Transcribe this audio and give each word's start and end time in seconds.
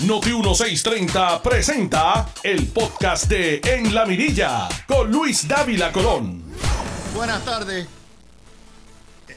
Noti 0.00 0.30
1630 0.32 1.40
presenta 1.40 2.28
el 2.42 2.66
podcast 2.66 3.26
de 3.26 3.60
En 3.64 3.94
la 3.94 4.04
Mirilla 4.04 4.68
con 4.88 5.10
Luis 5.10 5.46
Dávila 5.46 5.92
Colón. 5.92 6.42
Buenas 7.14 7.44
tardes. 7.44 7.86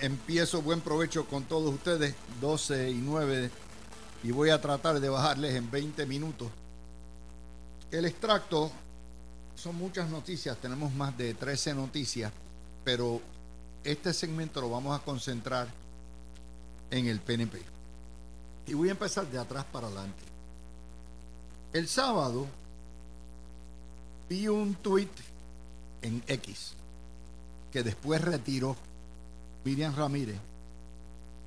Empiezo 0.02 0.64
buen 0.64 0.82
provecho 0.82 1.26
con 1.26 1.44
todos 1.44 1.74
ustedes, 1.74 2.16
12 2.42 2.90
y 2.90 2.96
9, 2.96 3.52
y 4.24 4.32
voy 4.32 4.50
a 4.50 4.60
tratar 4.60 5.00
de 5.00 5.08
bajarles 5.08 5.54
en 5.56 5.70
20 5.70 6.06
minutos. 6.08 6.50
El 7.92 8.06
extracto 8.06 8.72
son 9.56 9.76
muchas 9.76 10.10
noticias, 10.10 10.58
tenemos 10.58 10.92
más 10.92 11.16
de 11.18 11.36
13 11.36 11.76
noticias, 11.76 12.32
pero 12.84 13.22
este 13.84 14.12
segmento 14.12 14.60
lo 14.60 14.72
vamos 14.72 15.00
a 15.00 15.04
concentrar 15.04 15.68
en 16.90 17.06
el 17.06 17.20
PNP. 17.20 17.62
Y 18.66 18.74
voy 18.74 18.90
a 18.90 18.92
empezar 18.94 19.28
de 19.28 19.38
atrás 19.38 19.64
para 19.72 19.88
adelante. 19.88 20.27
El 21.74 21.88
sábado 21.88 22.48
vi 24.30 24.48
un 24.48 24.76
tuit 24.76 25.12
en 26.02 26.24
X 26.28 26.74
que 27.72 27.84
después 27.84 28.22
retiró 28.22 28.76
Miriam 29.64 29.96
Ramírez 29.96 30.38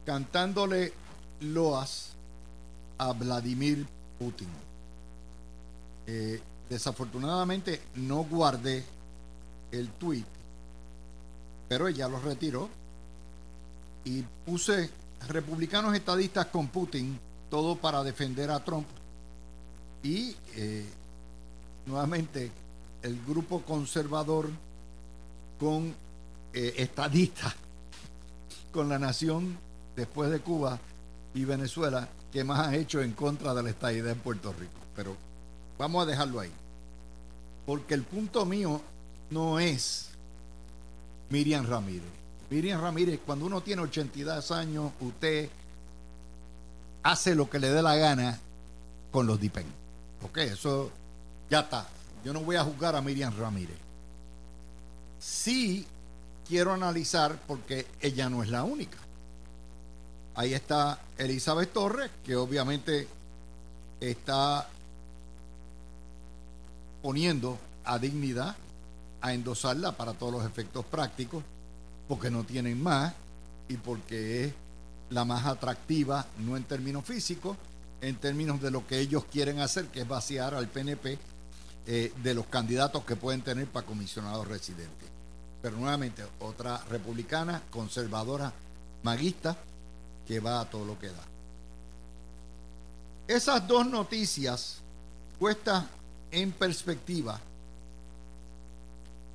cantándole 0.05 0.93
loas 1.41 2.11
a 2.99 3.13
Vladimir 3.13 3.87
Putin. 4.19 4.49
Eh, 6.07 6.41
desafortunadamente 6.69 7.81
no 7.97 8.25
guardé 8.25 8.85
el 9.73 9.89
tuit, 9.93 10.27
pero 11.69 11.89
ella 11.89 12.09
lo 12.09 12.21
retiró 12.21 12.69
y 14.05 14.23
puse 14.45 14.91
republicanos 15.29 15.95
estadistas 15.95 16.47
con 16.47 16.69
Putin, 16.69 17.19
todo 17.49 17.77
para 17.77 18.03
defender 18.03 18.51
a 18.51 18.65
Trump. 18.65 18.87
Y 20.03 20.35
eh, 20.57 20.87
nuevamente 21.87 22.51
el 23.03 23.21
grupo 23.25 23.63
conservador 23.63 24.49
con 25.59 25.95
eh, 26.53 26.75
estadistas, 26.79 27.55
con 28.73 28.89
la 28.89 28.99
nación 28.99 29.59
después 29.97 30.31
de 30.31 30.41
Cuba 30.41 30.79
y 31.35 31.45
Venezuela, 31.45 32.09
que 32.33 32.45
más 32.45 32.69
ha 32.69 32.77
hecho 32.77 33.03
en 33.03 33.13
contra 33.13 33.55
de 33.55 33.63
la 33.63 33.71
estadidad 33.71 34.13
en 34.13 34.19
Puerto 34.19 34.53
Rico. 34.53 34.81
Pero 34.97 35.17
vamos 35.79 36.03
a 36.03 36.07
dejarlo 36.07 36.41
ahí. 36.41 36.53
Porque 37.67 37.95
el 37.95 38.03
punto 38.03 38.45
mío 38.47 38.81
no 39.31 39.61
es 39.61 40.11
Miriam 41.29 41.67
Ramírez. 41.67 42.09
Miriam 42.51 42.81
Ramírez, 42.81 43.21
cuando 43.25 43.47
uno 43.47 43.61
tiene 43.61 43.83
82 43.83 44.51
años, 44.51 44.93
usted 45.01 45.49
hace 47.03 47.35
lo 47.35 47.49
que 47.49 47.59
le 47.59 47.71
dé 47.71 47.83
la 47.83 47.97
gana 47.97 48.41
con 49.13 49.27
los 49.27 49.41
DIPEN. 49.41 49.67
Ok, 50.23 50.39
eso 50.39 50.91
ya 51.49 51.61
está. 51.61 51.87
Yo 52.25 52.33
no 52.33 52.41
voy 52.41 52.57
a 52.57 52.65
juzgar 52.65 52.95
a 52.97 53.01
Miriam 53.01 53.37
Ramírez. 53.39 53.77
Sí 55.19 55.87
quiero 56.47 56.73
analizar 56.73 57.39
porque 57.47 57.87
ella 58.01 58.29
no 58.29 58.43
es 58.43 58.51
la 58.51 58.65
única. 58.65 58.99
Ahí 60.35 60.55
está 60.55 61.01
Elizabeth 61.19 61.73
Torres, 61.73 62.11
que 62.25 62.37
obviamente 62.37 63.09
está 64.01 64.69
poniendo 67.03 67.59
a 67.85 67.99
dignidad 67.99 68.57
a 69.21 69.35
endosarla 69.35 69.93
para 69.93 70.15
todos 70.15 70.33
los 70.33 70.45
efectos 70.47 70.85
prácticos 70.85 71.45
porque 72.09 72.31
no 72.31 72.45
tienen 72.45 72.83
más 72.83 73.15
y 73.69 73.77
porque 73.77 74.45
es 74.45 74.55
la 75.11 75.25
más 75.25 75.47
atractiva, 75.47 76.27
no 76.39 76.57
en 76.57 76.65
términos 76.65 77.05
físicos, 77.05 77.57
en 78.01 78.17
términos 78.17 78.61
de 78.61 78.71
lo 78.71 78.87
que 78.87 78.99
ellos 78.99 79.25
quieren 79.25 79.61
hacer, 79.61 79.87
que 79.87 80.01
es 80.01 80.09
vaciar 80.09 80.55
al 80.55 80.69
PNP 80.69 81.19
eh, 81.87 82.13
de 82.23 82.35
los 82.35 82.47
candidatos 82.47 83.05
que 83.05 83.17
pueden 83.17 83.43
tener 83.43 83.67
para 83.67 83.87
comisionados 83.87 84.47
residentes. 84.47 85.09
Pero 85.63 85.77
nuevamente, 85.77 86.25
otra 86.41 86.79
republicana, 86.89 87.63
conservadora, 87.71 88.53
maguista, 89.03 89.57
que 90.27 90.41
va 90.41 90.61
a 90.61 90.71
todo 90.71 90.85
lo 90.85 90.99
que 90.99 91.09
da. 91.09 91.25
Esas 93.27 93.67
dos 93.67 93.87
noticias 93.87 94.79
puestas 95.39 95.85
en 96.31 96.53
perspectiva, 96.53 97.41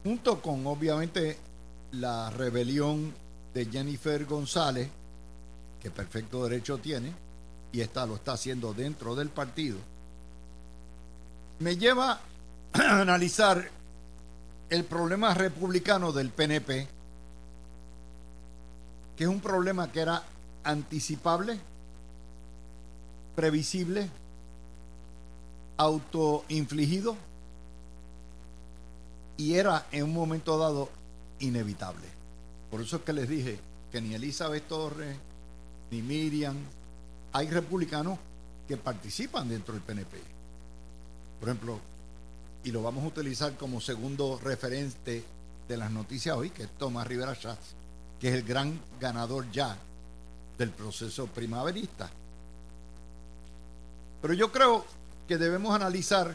junto 0.03 0.41
con 0.41 0.65
obviamente 0.67 1.37
la 1.91 2.29
rebelión 2.29 3.13
de 3.53 3.65
Jennifer 3.65 4.25
González, 4.25 4.89
que 5.81 5.91
perfecto 5.91 6.43
derecho 6.43 6.77
tiene, 6.77 7.13
y 7.75 7.81
está, 7.81 8.05
lo 8.05 8.15
está 8.15 8.31
haciendo 8.31 8.73
dentro 8.73 9.15
del 9.15 9.27
partido, 9.27 9.77
me 11.59 11.75
lleva 11.75 12.21
a 12.73 13.01
analizar 13.01 13.69
el 14.69 14.85
problema 14.85 15.33
republicano 15.33 16.13
del 16.13 16.29
PNP, 16.29 16.87
que 19.17 19.23
es 19.25 19.29
un 19.29 19.41
problema 19.41 19.91
que 19.91 19.99
era 19.99 20.23
anticipable, 20.63 21.59
previsible, 23.35 24.09
autoinfligido 25.75 27.17
y 29.35 29.55
era 29.55 29.85
en 29.91 30.05
un 30.05 30.13
momento 30.13 30.57
dado 30.57 30.89
inevitable. 31.39 32.07
Por 32.71 32.79
eso 32.79 32.95
es 32.95 33.01
que 33.01 33.11
les 33.11 33.27
dije 33.27 33.59
que 33.91 33.99
ni 33.99 34.15
Elizabeth 34.15 34.65
Torres, 34.65 35.17
ni 35.91 36.01
Miriam, 36.01 36.55
hay 37.35 37.49
republicanos 37.49 38.17
que 38.65 38.77
participan 38.77 39.49
dentro 39.49 39.73
del 39.73 39.83
PNP. 39.83 40.17
Por 41.37 41.49
ejemplo, 41.49 41.79
y 42.63 42.71
lo 42.71 42.81
vamos 42.81 43.03
a 43.03 43.07
utilizar 43.07 43.57
como 43.57 43.81
segundo 43.81 44.39
referente 44.41 45.21
de 45.67 45.77
las 45.77 45.91
noticias 45.91 46.37
hoy, 46.37 46.51
que 46.51 46.63
es 46.63 46.69
Tomás 46.77 47.05
Rivera 47.05 47.35
Schatz, 47.35 47.73
que 48.21 48.29
es 48.29 48.35
el 48.35 48.43
gran 48.43 48.79
ganador 49.01 49.51
ya 49.51 49.77
del 50.57 50.69
proceso 50.69 51.27
primaverista. 51.27 52.09
Pero 54.21 54.33
yo 54.33 54.49
creo 54.49 54.85
que 55.27 55.37
debemos 55.37 55.75
analizar 55.75 56.33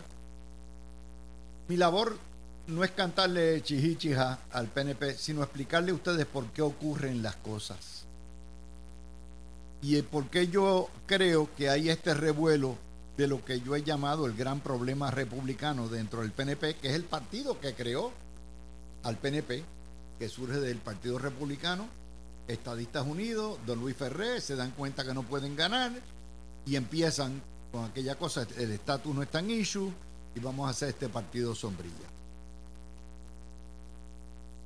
mi 1.67 1.79
labor 1.79 2.19
no 2.67 2.85
es 2.85 2.91
cantarle 2.91 3.63
chihichija 3.63 4.39
al 4.53 4.67
PNP, 4.67 5.17
sino 5.17 5.43
explicarle 5.43 5.93
a 5.93 5.95
ustedes 5.95 6.27
por 6.27 6.45
qué 6.51 6.61
ocurren 6.61 7.23
las 7.23 7.37
cosas. 7.37 8.00
Y 9.83 10.01
por 10.03 10.29
qué 10.29 10.49
yo 10.49 10.89
creo 11.07 11.49
que 11.57 11.71
hay 11.71 11.89
este 11.89 12.15
revuelo 12.15 12.77
de 13.17 13.27
lo 13.27 13.45
que 13.45 13.61
yo 13.61 13.77
he 13.77 13.83
llamado 13.83 14.27
el 14.27 14.35
gran 14.35 14.61
problema 14.61 15.11
republicano 15.11 15.89
dentro 15.89 16.23
del 16.23 16.33
PNP, 16.33 16.77
que 16.77 16.89
es 16.89 16.95
el 16.95 17.05
partido 17.05 17.59
que 17.61 17.75
creó 17.75 18.13
al 19.03 19.17
PNP, 19.17 19.65
que 20.19 20.29
surge 20.29 20.61
del 20.61 20.79
Partido 20.79 21.19
Republicano, 21.19 21.89
Estadistas 22.47 23.07
Unidos, 23.07 23.59
Don 23.67 23.81
Luis 23.81 23.97
Ferré, 23.97 24.41
se 24.41 24.57
dan 24.57 24.73
cuenta 24.73 25.05
que 25.05 25.15
no 25.15 25.23
pueden 25.23 25.57
ganar 25.57 25.93
y 26.67 26.77
empiezan 26.77 27.41
con 27.73 27.85
aquella 27.85 28.17
cosa, 28.17 28.47
el 28.59 28.73
estatus 28.73 29.15
no 29.15 29.23
está 29.23 29.39
en 29.39 29.51
issue 29.51 29.91
y 30.35 30.41
vamos 30.41 30.67
a 30.67 30.71
hacer 30.71 30.91
este 30.91 31.09
partido 31.09 31.55
sombrilla. 31.55 32.09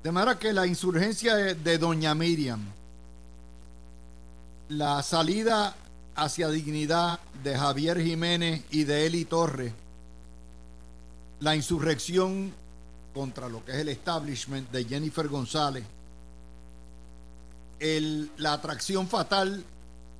De 0.02 0.12
manera 0.12 0.38
que 0.38 0.52
la 0.52 0.66
insurgencia 0.66 1.34
de 1.36 1.78
Doña 1.78 2.14
Miriam, 2.14 2.60
la 4.68 5.02
salida 5.02 5.74
hacia 6.16 6.48
dignidad 6.48 7.20
de 7.42 7.56
Javier 7.56 8.00
Jiménez 8.00 8.64
y 8.70 8.84
de 8.84 9.06
Eli 9.06 9.24
Torres, 9.24 9.72
la 11.40 11.54
insurrección 11.54 12.52
contra 13.12 13.48
lo 13.48 13.64
que 13.64 13.72
es 13.72 13.78
el 13.78 13.88
establishment 13.88 14.70
de 14.70 14.84
Jennifer 14.84 15.28
González, 15.28 15.84
la 18.38 18.54
atracción 18.54 19.08
fatal 19.08 19.64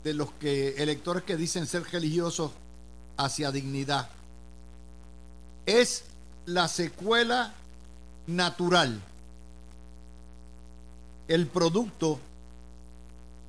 de 0.03 0.15
los 0.15 0.33
que 0.33 0.75
electores 0.83 1.22
que 1.22 1.37
dicen 1.37 1.66
ser 1.66 1.83
religiosos 1.84 2.50
hacia 3.16 3.50
dignidad, 3.50 4.09
es 5.65 6.04
la 6.47 6.69
secuela 6.69 7.54
natural 8.27 9.01
el 11.28 11.47
producto 11.47 12.21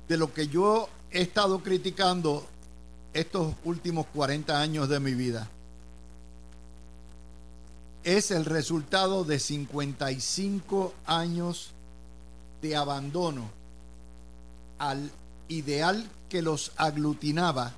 de 0.08 0.16
lo 0.16 0.32
que 0.32 0.48
yo 0.48 0.88
he 1.10 1.22
estado 1.22 1.62
criticando 1.62 2.46
estos 3.12 3.54
últimos 3.64 4.06
40 4.06 4.60
años 4.60 4.88
de 4.88 5.00
mi 5.00 5.14
vida. 5.14 5.48
Es 8.04 8.30
el 8.30 8.44
resultado 8.44 9.24
de 9.24 9.40
55 9.40 10.94
años 11.06 11.70
de 12.62 12.76
abandono 12.76 13.50
al 14.78 15.10
ideal 15.48 16.08
que 16.28 16.42
los 16.42 16.72
aglutinaba 16.76 17.72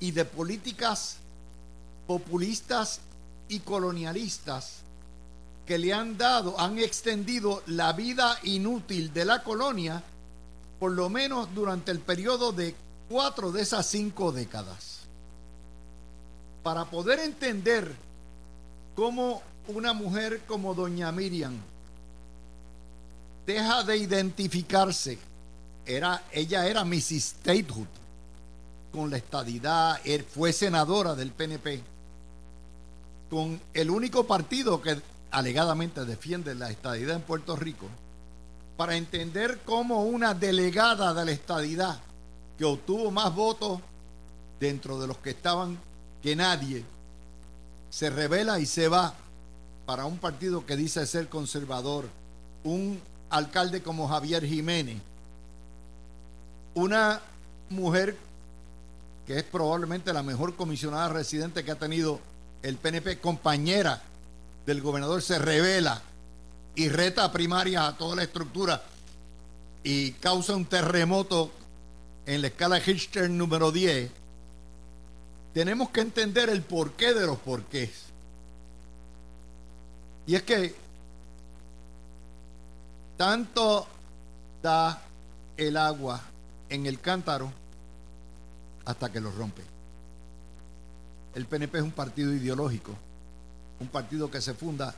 y 0.00 0.10
de 0.10 0.24
políticas 0.24 1.18
populistas 2.06 3.00
y 3.48 3.60
colonialistas 3.60 4.80
que 5.66 5.78
le 5.78 5.92
han 5.92 6.16
dado, 6.16 6.58
han 6.60 6.78
extendido 6.78 7.62
la 7.66 7.92
vida 7.92 8.38
inútil 8.44 9.12
de 9.12 9.24
la 9.24 9.42
colonia, 9.42 10.02
por 10.78 10.92
lo 10.92 11.08
menos 11.08 11.54
durante 11.54 11.90
el 11.90 12.00
periodo 12.00 12.52
de 12.52 12.74
cuatro 13.08 13.52
de 13.52 13.62
esas 13.62 13.86
cinco 13.86 14.32
décadas. 14.32 14.94
para 16.62 16.84
poder 16.84 17.20
entender 17.20 17.94
cómo 18.96 19.40
una 19.68 19.92
mujer 19.92 20.40
como 20.48 20.74
doña 20.74 21.12
Miriam 21.12 21.54
deja 23.46 23.84
de 23.84 23.96
identificarse, 23.96 25.16
era, 25.86 26.24
ella 26.32 26.66
era 26.66 26.84
Mrs. 26.84 27.36
Statehood, 27.38 27.86
con 28.90 29.10
la 29.10 29.18
estadidad, 29.18 30.00
fue 30.28 30.52
senadora 30.52 31.14
del 31.14 31.30
PNP, 31.30 31.80
con 33.30 33.60
el 33.72 33.90
único 33.90 34.26
partido 34.26 34.82
que 34.82 35.00
alegadamente 35.30 36.04
defiende 36.04 36.54
la 36.56 36.70
estadidad 36.70 37.16
en 37.16 37.22
Puerto 37.22 37.54
Rico, 37.54 37.86
para 38.76 38.96
entender 38.96 39.60
cómo 39.64 40.04
una 40.04 40.34
delegada 40.34 41.14
de 41.14 41.24
la 41.24 41.30
estadidad 41.30 41.98
que 42.58 42.64
obtuvo 42.64 43.10
más 43.10 43.34
votos 43.34 43.80
dentro 44.60 44.98
de 44.98 45.06
los 45.06 45.18
que 45.18 45.30
estaban 45.30 45.78
que 46.22 46.36
nadie, 46.36 46.84
se 47.90 48.10
revela 48.10 48.58
y 48.58 48.66
se 48.66 48.88
va 48.88 49.14
para 49.86 50.04
un 50.04 50.18
partido 50.18 50.66
que 50.66 50.76
dice 50.76 51.06
ser 51.06 51.28
conservador, 51.28 52.08
un 52.64 53.00
alcalde 53.30 53.82
como 53.82 54.08
Javier 54.08 54.44
Jiménez, 54.44 55.00
una 56.74 57.20
mujer 57.70 58.16
que 59.26 59.38
es 59.38 59.44
probablemente 59.44 60.12
la 60.12 60.22
mejor 60.22 60.54
comisionada 60.56 61.08
residente 61.08 61.64
que 61.64 61.72
ha 61.72 61.78
tenido 61.78 62.20
el 62.62 62.76
PNP, 62.76 63.20
compañera 63.20 64.02
del 64.66 64.82
gobernador, 64.82 65.22
se 65.22 65.38
revela 65.38 66.02
y 66.76 66.88
reta 66.90 67.24
a 67.24 67.32
primarias 67.32 67.82
a 67.82 67.96
toda 67.96 68.16
la 68.16 68.22
estructura 68.22 68.82
y 69.82 70.12
causa 70.12 70.54
un 70.54 70.66
terremoto 70.66 71.50
en 72.26 72.42
la 72.42 72.48
escala 72.48 72.78
Richter 72.78 73.30
número 73.30 73.72
10, 73.72 74.10
tenemos 75.54 75.88
que 75.88 76.02
entender 76.02 76.50
el 76.50 76.62
porqué 76.62 77.14
de 77.14 77.26
los 77.26 77.38
porqués. 77.38 77.90
Y 80.26 80.34
es 80.34 80.42
que 80.42 80.74
tanto 83.16 83.86
da 84.62 85.02
el 85.56 85.76
agua 85.78 86.20
en 86.68 86.84
el 86.84 87.00
cántaro 87.00 87.50
hasta 88.84 89.10
que 89.10 89.20
lo 89.20 89.30
rompe. 89.30 89.62
El 91.34 91.46
PNP 91.46 91.78
es 91.78 91.84
un 91.84 91.92
partido 91.92 92.34
ideológico, 92.34 92.92
un 93.80 93.88
partido 93.88 94.30
que 94.30 94.40
se 94.42 94.52
funda 94.52 94.94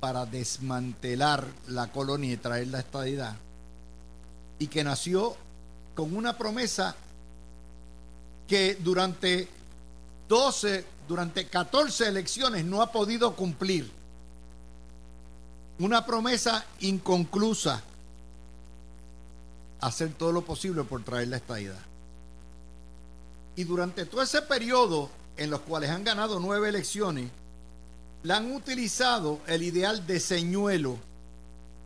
para 0.00 0.26
desmantelar 0.26 1.46
la 1.68 1.90
colonia 1.90 2.32
y 2.32 2.36
traer 2.36 2.68
la 2.68 2.80
estadidad, 2.80 3.36
y 4.58 4.66
que 4.68 4.84
nació 4.84 5.36
con 5.94 6.16
una 6.16 6.36
promesa 6.36 6.94
que 8.46 8.76
durante 8.76 9.48
12, 10.28 10.84
durante 11.08 11.46
14 11.46 12.08
elecciones 12.08 12.64
no 12.64 12.82
ha 12.82 12.92
podido 12.92 13.34
cumplir. 13.34 13.90
Una 15.78 16.06
promesa 16.06 16.64
inconclusa. 16.80 17.82
Hacer 19.80 20.14
todo 20.14 20.32
lo 20.32 20.42
posible 20.42 20.84
por 20.84 21.04
traer 21.04 21.28
la 21.28 21.36
estadidad. 21.36 21.78
Y 23.56 23.64
durante 23.64 24.06
todo 24.06 24.22
ese 24.22 24.42
periodo 24.42 25.10
en 25.36 25.50
los 25.50 25.60
cuales 25.60 25.90
han 25.90 26.04
ganado 26.04 26.40
nueve 26.40 26.68
elecciones, 26.68 27.30
la 28.22 28.38
han 28.38 28.52
utilizado 28.52 29.40
el 29.46 29.62
ideal 29.62 30.06
de 30.06 30.20
señuelo 30.20 30.96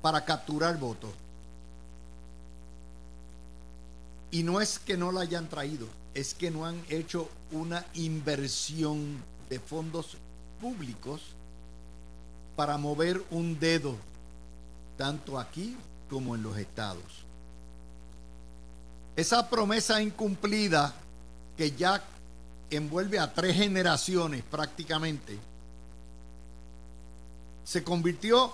para 0.03 0.25
capturar 0.25 0.79
votos. 0.79 1.11
Y 4.31 4.43
no 4.43 4.61
es 4.61 4.79
que 4.79 4.97
no 4.97 5.11
la 5.13 5.23
hayan 5.23 5.49
traído, 5.49 5.87
es 6.15 6.35
que 6.35 6.51
no 6.51 6.65
han 6.65 6.83
hecho 6.89 7.29
una 7.53 7.85
inversión 7.95 9.23
de 9.49 9.59
fondos 9.59 10.17
públicos 10.61 11.21
para 12.55 12.79
mover 12.79 13.23
un 13.31 13.59
dedo, 13.59 13.97
tanto 14.97 15.39
aquí 15.39 15.77
como 16.09 16.35
en 16.35 16.43
los 16.43 16.57
estados. 16.59 17.25
Esa 19.17 19.51
promesa 19.51 20.01
incumplida 20.01 20.95
que 21.57 21.73
ya 21.73 22.03
envuelve 22.71 23.19
a 23.19 23.33
tres 23.35 23.57
generaciones 23.57 24.43
prácticamente, 24.45 25.39
se 27.65 27.85
convirtió 27.85 28.53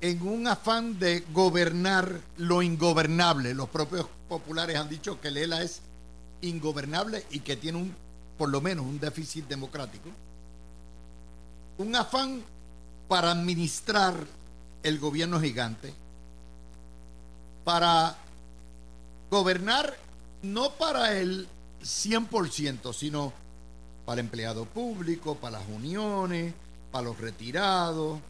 en 0.00 0.26
un 0.26 0.46
afán 0.48 0.98
de 0.98 1.24
gobernar 1.32 2.20
lo 2.38 2.62
ingobernable. 2.62 3.54
Los 3.54 3.68
propios 3.68 4.06
populares 4.28 4.76
han 4.76 4.88
dicho 4.88 5.20
que 5.20 5.30
Lela 5.30 5.62
es 5.62 5.82
ingobernable 6.40 7.26
y 7.30 7.40
que 7.40 7.56
tiene 7.56 7.78
un, 7.78 7.94
por 8.38 8.48
lo 8.48 8.60
menos, 8.60 8.86
un 8.86 8.98
déficit 8.98 9.46
democrático. 9.46 10.08
Un 11.78 11.94
afán 11.96 12.42
para 13.08 13.32
administrar 13.32 14.14
el 14.82 14.98
gobierno 14.98 15.40
gigante, 15.40 15.92
para 17.64 18.16
gobernar 19.30 19.96
no 20.42 20.70
para 20.72 21.18
el 21.18 21.48
100%, 21.82 22.92
sino 22.94 23.32
para 24.06 24.20
el 24.20 24.26
empleado 24.26 24.64
público, 24.64 25.34
para 25.36 25.58
las 25.58 25.68
uniones, 25.68 26.54
para 26.90 27.04
los 27.04 27.18
retirados, 27.18 28.20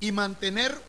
y 0.00 0.12
mantener 0.12 0.80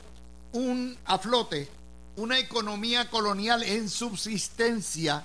un 0.52 0.96
a 1.04 1.18
flote 1.18 1.68
una 2.16 2.38
economía 2.38 3.10
colonial 3.10 3.62
en 3.62 3.88
subsistencia 3.88 5.24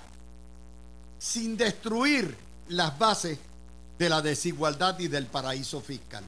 sin 1.19 1.57
destruir 1.57 2.35
las 2.69 2.97
bases 2.97 3.37
de 3.97 4.09
la 4.09 4.21
desigualdad 4.21 4.97
y 4.99 5.07
del 5.07 5.27
paraíso 5.27 5.81
fiscal. 5.81 6.23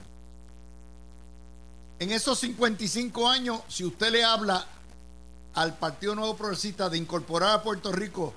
En 2.00 2.12
esos 2.12 2.39
55 2.39 3.27
años, 3.30 3.62
si 3.68 3.86
usted 3.86 4.12
le 4.12 4.24
habla 4.24 4.65
al 5.54 5.77
Partido 5.77 6.15
Nuevo 6.15 6.36
Progresista 6.36 6.89
de 6.89 6.97
incorporar 6.97 7.56
a 7.56 7.63
Puerto 7.63 7.92
Rico 7.92 8.33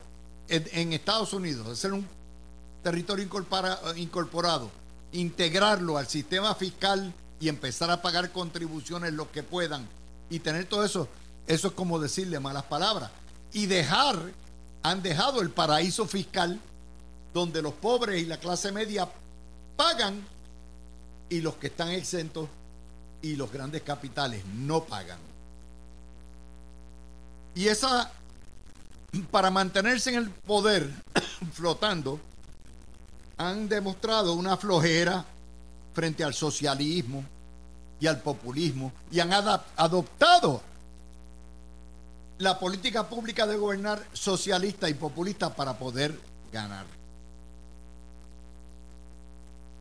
en, 0.49 0.93
Estados 0.93 1.32
Unidos, 1.32 1.69
de 1.69 1.76
ser 1.76 1.93
un 1.93 2.06
territorio 2.82 3.25
incorporado, 3.96 4.70
integrarlo 5.14 5.96
al 5.96 6.08
sistema 6.08 6.55
fiscal 6.55 7.12
y 7.40 7.49
empezar 7.49 7.90
a 7.90 8.02
pagar 8.02 8.32
contribuciones 8.32 9.12
lo 9.12 9.31
que 9.31 9.43
puedan 9.43 9.87
y 10.28 10.40
tener 10.40 10.66
todo 10.66 10.84
eso, 10.84 11.08
eso 11.46 11.69
es 11.69 11.75
como 11.75 11.99
decirle 11.99 12.40
malas 12.40 12.64
palabras. 12.64 13.11
Y 13.52 13.66
dejar, 13.66 14.16
han 14.82 15.02
dejado 15.02 15.40
el 15.40 15.50
paraíso 15.50 16.06
fiscal 16.06 16.61
donde 17.32 17.62
los 17.62 17.75
pobres 17.75 18.20
y 18.20 18.26
la 18.26 18.38
clase 18.38 18.72
media 18.72 19.08
pagan 19.77 20.24
y 21.29 21.41
los 21.41 21.55
que 21.55 21.69
están 21.69 21.91
exentos 21.91 22.48
y 23.22 23.36
los 23.36 23.53
grandes 23.53 23.82
capitales 23.82 24.44
no 24.46 24.84
pagan. 24.84 25.19
Y 27.55 27.69
esa, 27.69 28.10
para 29.31 29.50
mantenerse 29.50 30.10
en 30.10 30.17
el 30.17 30.31
poder 30.31 30.91
flotando, 31.53 32.19
han 33.36 33.69
demostrado 33.69 34.34
una 34.34 34.56
flojera 34.56 35.24
frente 35.93 36.24
al 36.24 36.34
socialismo 36.34 37.24
y 38.00 38.06
al 38.06 38.20
populismo 38.20 38.93
y 39.10 39.20
han 39.20 39.32
adoptado 39.32 40.60
la 42.38 42.58
política 42.58 43.08
pública 43.08 43.46
de 43.46 43.56
gobernar 43.56 44.05
socialista 44.12 44.88
y 44.88 44.94
populista 44.94 45.55
para 45.55 45.79
poder 45.79 46.19
ganar. 46.53 46.84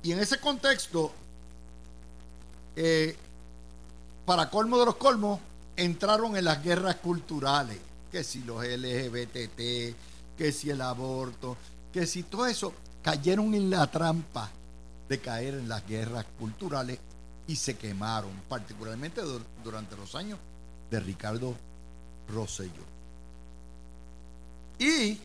Y 0.03 0.11
en 0.11 0.19
ese 0.19 0.39
contexto, 0.39 1.11
eh, 2.75 3.15
para 4.25 4.49
colmo 4.49 4.77
de 4.77 4.85
los 4.85 4.95
colmos, 4.95 5.39
entraron 5.75 6.35
en 6.37 6.45
las 6.45 6.63
guerras 6.63 6.95
culturales, 6.97 7.79
que 8.11 8.23
si 8.23 8.43
los 8.43 8.63
LGBT, 8.63 9.95
que 10.37 10.51
si 10.51 10.69
el 10.69 10.81
aborto, 10.81 11.57
que 11.91 12.05
si 12.05 12.23
todo 12.23 12.45
eso, 12.45 12.73
cayeron 13.03 13.53
en 13.53 13.69
la 13.69 13.85
trampa 13.87 14.49
de 15.09 15.19
caer 15.19 15.55
en 15.55 15.69
las 15.69 15.85
guerras 15.85 16.25
culturales 16.39 16.99
y 17.45 17.55
se 17.55 17.75
quemaron, 17.75 18.31
particularmente 18.47 19.21
durante 19.63 19.95
los 19.97 20.15
años 20.15 20.39
de 20.89 20.99
Ricardo 20.99 21.53
Rosselló. 22.29 22.71
Y 24.79 25.19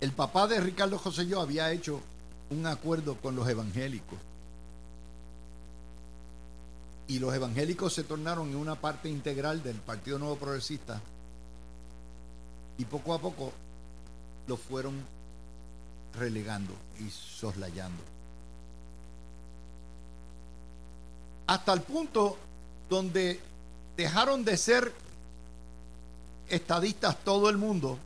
el 0.00 0.12
papá 0.12 0.46
de 0.48 0.60
Ricardo 0.60 1.00
Rosselló 1.02 1.40
había 1.40 1.70
hecho 1.72 2.00
un 2.50 2.66
acuerdo 2.66 3.16
con 3.16 3.36
los 3.36 3.48
evangélicos. 3.48 4.18
Y 7.06 7.20
los 7.20 7.32
evangélicos 7.32 7.94
se 7.94 8.04
tornaron 8.04 8.50
en 8.50 8.56
una 8.56 8.74
parte 8.74 9.08
integral 9.08 9.62
del 9.62 9.76
Partido 9.76 10.18
Nuevo 10.18 10.36
Progresista. 10.36 11.00
Y 12.76 12.84
poco 12.84 13.14
a 13.14 13.18
poco 13.18 13.52
lo 14.48 14.56
fueron 14.56 14.94
relegando 16.18 16.74
y 16.98 17.10
soslayando. 17.10 18.02
Hasta 21.46 21.72
el 21.72 21.82
punto 21.82 22.36
donde 22.88 23.40
dejaron 23.96 24.44
de 24.44 24.56
ser 24.56 24.92
estadistas 26.48 27.22
todo 27.24 27.50
el 27.50 27.58
mundo 27.58 27.98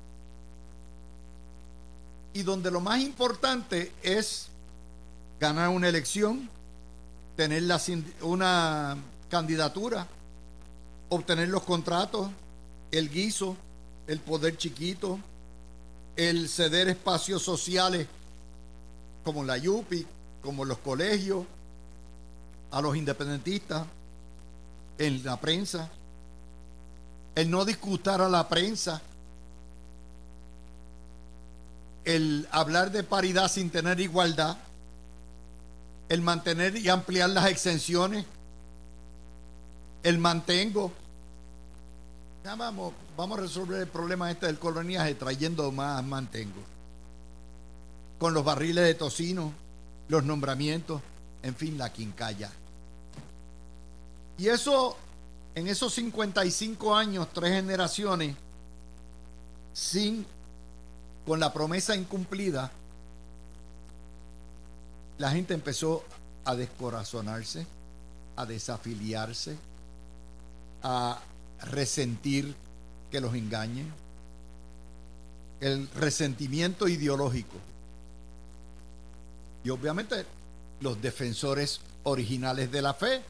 y 2.34 2.42
donde 2.42 2.70
lo 2.70 2.80
más 2.80 3.00
importante 3.00 3.92
es 4.02 4.48
ganar 5.38 5.68
una 5.68 5.88
elección, 5.88 6.48
tener 7.36 7.62
una 8.22 8.96
candidatura, 9.28 10.06
obtener 11.08 11.48
los 11.48 11.62
contratos, 11.62 12.30
el 12.90 13.10
guiso, 13.10 13.56
el 14.06 14.18
poder 14.20 14.56
chiquito, 14.56 15.18
el 16.16 16.48
ceder 16.48 16.88
espacios 16.88 17.42
sociales 17.42 18.06
como 19.24 19.44
la 19.44 19.56
YUPI, 19.56 20.06
como 20.42 20.64
los 20.64 20.78
colegios, 20.78 21.44
a 22.70 22.80
los 22.80 22.96
independentistas, 22.96 23.86
en 24.98 25.24
la 25.24 25.38
prensa, 25.40 25.90
el 27.34 27.50
no 27.50 27.64
discutir 27.64 28.12
a 28.12 28.28
la 28.28 28.48
prensa, 28.48 29.00
el 32.04 32.48
hablar 32.50 32.90
de 32.90 33.02
paridad 33.04 33.50
sin 33.50 33.70
tener 33.70 34.00
igualdad, 34.00 34.56
el 36.08 36.20
mantener 36.20 36.76
y 36.76 36.88
ampliar 36.88 37.30
las 37.30 37.46
exenciones, 37.46 38.26
el 40.02 40.18
mantengo. 40.18 40.92
Ya 42.44 42.56
vamos, 42.56 42.92
vamos 43.16 43.38
a 43.38 43.42
resolver 43.42 43.80
el 43.80 43.88
problema 43.88 44.30
este 44.30 44.46
del 44.46 44.58
coloniaje 44.58 45.14
trayendo 45.14 45.70
más 45.70 46.02
mantengo. 46.02 46.60
Con 48.18 48.34
los 48.34 48.44
barriles 48.44 48.84
de 48.84 48.94
tocino, 48.94 49.52
los 50.08 50.24
nombramientos, 50.24 51.00
en 51.42 51.54
fin, 51.54 51.78
la 51.78 51.92
quincalla. 51.92 52.50
Y 54.38 54.48
eso, 54.48 54.96
en 55.54 55.68
esos 55.68 55.94
55 55.94 56.96
años, 56.96 57.28
tres 57.32 57.52
generaciones, 57.52 58.34
sin, 59.72 60.26
con 61.24 61.38
la 61.38 61.52
promesa 61.52 61.94
incumplida, 61.94 62.72
la 65.18 65.30
gente 65.30 65.54
empezó 65.54 66.02
a 66.44 66.56
descorazonarse, 66.56 67.66
a 68.34 68.46
desafiliarse, 68.46 69.56
a 70.82 71.20
resentir 71.62 72.54
que 73.10 73.20
los 73.20 73.34
engañen, 73.34 73.92
el 75.60 75.88
resentimiento 75.90 76.88
ideológico. 76.88 77.56
Y 79.64 79.70
obviamente 79.70 80.26
los 80.80 81.00
defensores 81.00 81.80
originales 82.02 82.72
de 82.72 82.82
la 82.82 82.94
fe, 82.94 83.22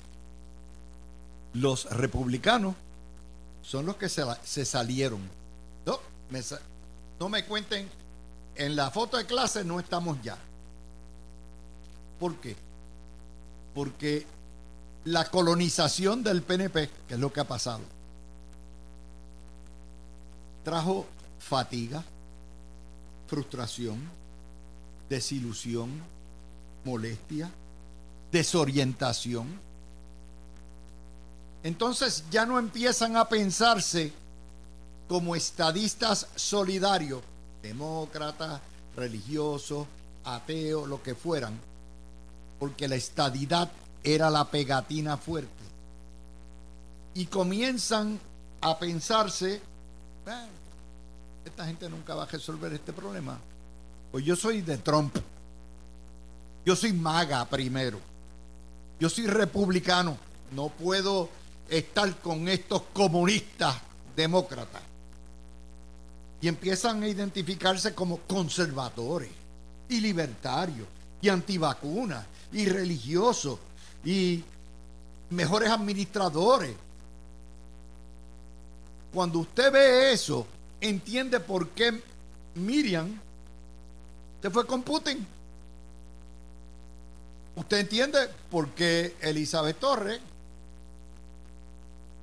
los 1.55 1.85
republicanos, 1.91 2.75
son 3.63 3.87
los 3.87 3.97
que 3.97 4.09
se, 4.09 4.65
salieron. 4.65 5.21
No 5.85 6.01
me, 6.31 6.41
no 7.21 7.29
me 7.29 7.45
cuenten, 7.45 7.89
en 8.55 8.77
la 8.77 8.91
foto 8.91 9.17
de 9.17 9.27
clase 9.27 9.65
no 9.65 9.79
estamos 9.79 10.21
ya. 10.23 10.39
¿Por 12.19 12.37
qué? 12.37 12.57
Porque 13.75 14.27
la 15.05 15.29
colonización 15.31 16.23
del 16.23 16.43
PNP, 16.43 16.89
que 17.09 17.15
es 17.15 17.21
lo 17.21 17.33
que 17.33 17.41
ha 17.41 17.49
pasado, 17.49 17.81
trajo 20.65 21.07
fatiga, 21.39 22.05
frustración, 23.27 23.99
desilusión, 25.09 25.91
molestia, 26.85 27.51
desorientación. 28.31 29.61
Entonces 31.63 32.25
ya 32.31 32.45
no 32.47 32.59
empiezan 32.59 33.17
a 33.17 33.29
pensarse 33.29 34.13
como 35.09 35.37
estadistas 35.37 36.27
solidarios, 36.35 37.23
demócratas, 37.63 38.61
religiosos, 38.97 39.87
ateos, 40.25 40.89
lo 40.89 41.03
que 41.03 41.15
fueran, 41.15 41.59
porque 42.59 42.89
la 42.89 42.97
estadidad 42.97 43.71
era 44.03 44.31
la 44.31 44.51
pegatina 44.51 45.17
fuerte. 45.17 45.51
Y 47.15 47.27
comienzan 47.27 48.19
a 48.61 48.79
pensarse, 48.79 49.61
esta 51.45 51.67
gente 51.67 51.89
nunca 51.89 52.15
va 52.15 52.25
a 52.25 52.27
resolver 52.27 52.73
este 52.73 52.93
problema. 52.93 53.39
Pues 54.11 54.25
yo 54.25 54.37
soy 54.37 54.63
de 54.63 54.79
Trump. 54.79 55.17
Yo 56.65 56.77
soy 56.77 56.93
maga 56.93 57.45
primero. 57.47 57.99
Yo 59.01 59.09
soy 59.09 59.27
republicano. 59.27 60.17
No 60.53 60.69
puedo 60.69 61.29
estar 61.69 62.15
con 62.21 62.49
estos 62.49 62.83
comunistas 62.93 63.77
demócratas. 64.15 64.83
Y 66.41 66.49
empiezan 66.49 67.03
a 67.03 67.09
identificarse 67.09 67.95
como 67.95 68.19
conservadores 68.19 69.31
y 69.89 70.01
libertarios 70.01 70.87
y 71.21 71.29
antivacunas 71.29 72.27
y 72.53 72.67
religiosos 72.67 73.59
y 74.05 74.45
mejores 75.31 75.71
administradores. 75.71 76.75
Cuando 79.13 79.41
usted 79.41 79.71
ve 79.71 80.13
eso, 80.13 80.47
entiende 80.81 81.39
por 81.41 81.69
qué 81.71 82.03
Miriam 82.55 83.21
se 84.41 84.51
fue 84.51 84.67
con 84.67 84.83
Putin. 84.83 85.27
Usted 87.55 87.79
entiende 87.79 88.19
por 88.51 88.71
qué 88.71 89.15
Elizabeth 89.21 89.79
Torres, 89.79 90.21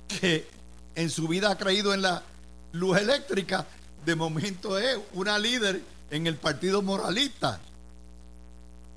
que 0.08 0.46
en 0.96 1.08
su 1.08 1.28
vida 1.28 1.52
ha 1.52 1.58
creído 1.58 1.94
en 1.94 2.02
la 2.02 2.22
luz 2.72 2.98
eléctrica, 2.98 3.66
de 4.04 4.16
momento 4.16 4.76
es 4.76 4.98
una 5.12 5.38
líder 5.38 5.80
en 6.10 6.26
el 6.26 6.36
Partido 6.36 6.82
Moralista. 6.82 7.60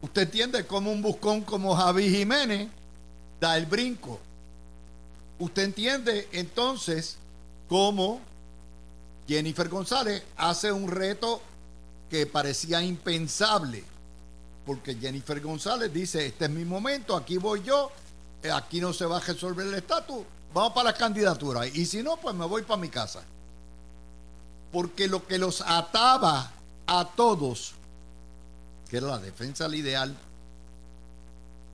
Usted 0.01 0.23
entiende 0.23 0.65
cómo 0.65 0.91
un 0.91 1.01
buscón 1.01 1.41
como 1.41 1.75
Javi 1.75 2.09
Jiménez 2.09 2.67
da 3.39 3.55
el 3.55 3.67
brinco. 3.67 4.19
Usted 5.37 5.63
entiende 5.63 6.27
entonces 6.31 7.17
cómo 7.67 8.21
Jennifer 9.27 9.69
González 9.69 10.23
hace 10.37 10.71
un 10.71 10.89
reto 10.89 11.41
que 12.09 12.25
parecía 12.25 12.81
impensable. 12.81 13.83
Porque 14.65 14.95
Jennifer 14.95 15.41
González 15.41 15.91
dice, 15.91 16.25
este 16.25 16.45
es 16.45 16.51
mi 16.51 16.63
momento, 16.63 17.15
aquí 17.15 17.37
voy 17.37 17.63
yo, 17.63 17.91
eh, 18.41 18.51
aquí 18.51 18.79
no 18.79 18.93
se 18.93 19.05
va 19.05 19.17
a 19.17 19.19
resolver 19.19 19.67
el 19.67 19.73
estatus, 19.73 20.23
vamos 20.53 20.73
para 20.73 20.91
la 20.91 20.97
candidatura. 20.97 21.67
Y 21.67 21.85
si 21.85 22.01
no, 22.01 22.17
pues 22.17 22.35
me 22.35 22.45
voy 22.45 22.61
para 22.61 22.79
mi 22.79 22.89
casa. 22.89 23.23
Porque 24.71 25.07
lo 25.07 25.25
que 25.27 25.37
los 25.37 25.61
ataba 25.61 26.51
a 26.87 27.05
todos, 27.15 27.73
que 28.89 28.97
era 28.97 29.07
la 29.07 29.19
defensa 29.19 29.65
al 29.65 29.75
ideal, 29.75 30.15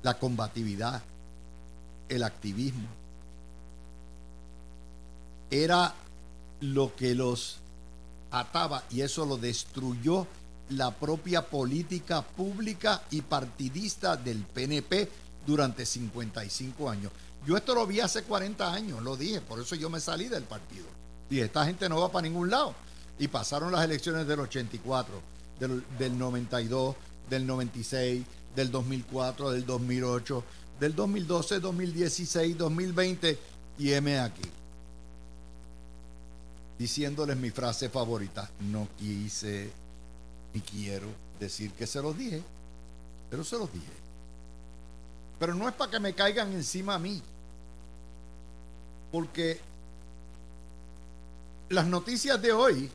la 0.01 0.17
combatividad, 0.17 1.01
el 2.07 2.23
activismo, 2.23 2.87
era 5.49 5.93
lo 6.61 6.95
que 6.95 7.15
los 7.15 7.57
ataba 8.31 8.83
y 8.91 9.01
eso 9.01 9.25
lo 9.25 9.37
destruyó 9.37 10.27
la 10.69 10.91
propia 10.91 11.47
política 11.47 12.21
pública 12.21 13.01
y 13.09 13.21
partidista 13.21 14.15
del 14.15 14.43
PNP 14.43 15.09
durante 15.45 15.85
55 15.85 16.89
años. 16.89 17.11
Yo 17.45 17.57
esto 17.57 17.73
lo 17.73 17.87
vi 17.87 17.99
hace 18.01 18.23
40 18.23 18.71
años, 18.71 19.01
lo 19.01 19.15
dije, 19.15 19.41
por 19.41 19.59
eso 19.59 19.75
yo 19.75 19.89
me 19.89 19.99
salí 19.99 20.27
del 20.27 20.43
partido. 20.43 20.85
Y 21.29 21.39
esta 21.39 21.65
gente 21.65 21.89
no 21.89 21.99
va 21.99 22.11
para 22.11 22.27
ningún 22.27 22.49
lado. 22.49 22.75
Y 23.17 23.27
pasaron 23.27 23.71
las 23.71 23.83
elecciones 23.83 24.27
del 24.27 24.41
84, 24.41 25.13
del, 25.59 25.83
del 25.97 26.17
92, 26.17 26.95
del 27.29 27.47
96, 27.47 28.25
del 28.55 28.71
2004, 28.71 29.51
del 29.51 29.65
2008, 29.65 30.43
del 30.79 30.95
2012, 30.95 31.59
2016, 31.59 32.57
2020 32.57 33.39
y 33.79 33.93
M 33.93 34.19
aquí 34.19 34.41
diciéndoles 36.79 37.35
mi 37.35 37.51
frase 37.51 37.89
favorita. 37.89 38.49
No 38.61 38.87
quise 38.97 39.69
ni 40.53 40.61
quiero 40.61 41.07
decir 41.39 41.71
que 41.73 41.85
se 41.85 42.01
los 42.01 42.17
dije, 42.17 42.41
pero 43.29 43.43
se 43.43 43.57
los 43.57 43.71
dije. 43.71 43.91
Pero 45.37 45.53
no 45.53 45.67
es 45.67 45.75
para 45.75 45.91
que 45.91 45.99
me 45.99 46.15
caigan 46.15 46.51
encima 46.53 46.95
a 46.95 46.99
mí, 46.99 47.21
porque 49.11 49.59
las 51.69 51.85
noticias 51.85 52.41
de 52.41 52.51
hoy 52.51 52.89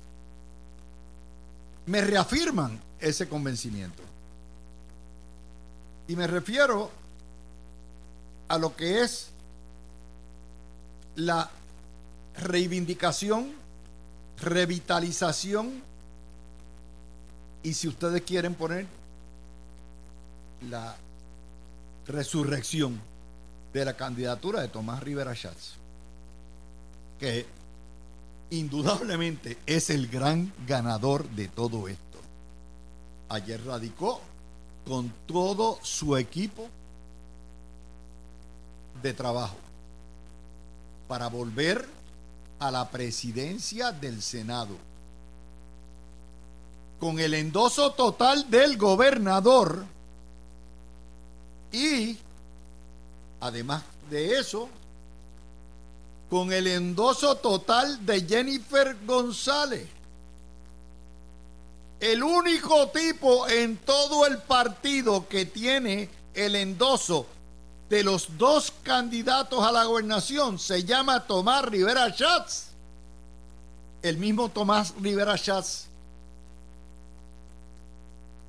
me 1.87 2.01
reafirman 2.01 2.81
ese 2.99 3.29
convencimiento. 3.29 4.03
Y 6.09 6.17
me 6.17 6.27
refiero 6.27 6.91
a 8.49 8.59
lo 8.59 8.75
que 8.75 9.03
es 9.03 9.29
la 11.17 11.51
reivindicación 12.37 13.64
revitalización 14.41 15.83
y 17.63 17.75
si 17.75 17.89
ustedes 17.89 18.23
quieren 18.23 18.55
poner 18.55 18.87
la 20.69 20.97
resurrección 22.07 23.01
de 23.73 23.85
la 23.85 23.97
candidatura 23.97 24.61
de 24.61 24.69
Tomás 24.69 25.03
Rivera 25.03 25.35
Schatz, 25.35 25.75
que 27.19 27.47
indudablemente 28.51 29.59
es 29.67 29.91
el 29.91 30.09
gran 30.09 30.53
ganador 30.67 31.29
de 31.31 31.49
todo 31.49 31.89
esto. 31.89 32.03
ayer 33.31 33.65
radicó 33.65 34.21
con 34.87 35.13
todo 35.27 35.79
su 35.83 36.17
equipo 36.17 36.69
de 39.03 39.13
trabajo 39.13 39.57
para 41.09 41.29
volver 41.29 41.87
a 42.67 42.71
la 42.71 42.89
presidencia 42.89 43.93
del 43.93 44.23
Senado. 44.23 44.77
Con 46.99 47.19
el 47.19 47.35
endoso 47.35 47.93
total 47.93 48.51
del 48.51 48.79
gobernador 48.79 49.85
y, 51.71 52.17
además 53.41 53.83
de 54.09 54.39
eso, 54.39 54.71
con 56.31 56.53
el 56.55 56.67
endoso 56.67 57.37
total 57.37 58.07
de 58.07 58.23
Jennifer 58.23 58.97
González. 59.05 59.87
El 62.01 62.23
único 62.23 62.89
tipo 62.89 63.47
en 63.47 63.77
todo 63.77 64.25
el 64.27 64.39
partido 64.39 65.29
que 65.29 65.45
tiene 65.45 66.09
el 66.33 66.57
endoso 66.57 67.27
de 67.89 68.03
los 68.03 68.39
dos 68.39 68.73
candidatos 68.83 69.65
a 69.65 69.71
la 69.71 69.85
gobernación 69.85 70.59
se 70.59 70.85
llama 70.85 71.27
Tomás 71.27 71.65
Rivera 71.65 72.11
Schatz. 72.11 72.69
El 74.03 74.19
mismo 74.19 74.49
Tomás 74.49 74.95
Rivera 75.01 75.37
Schatz 75.37 75.87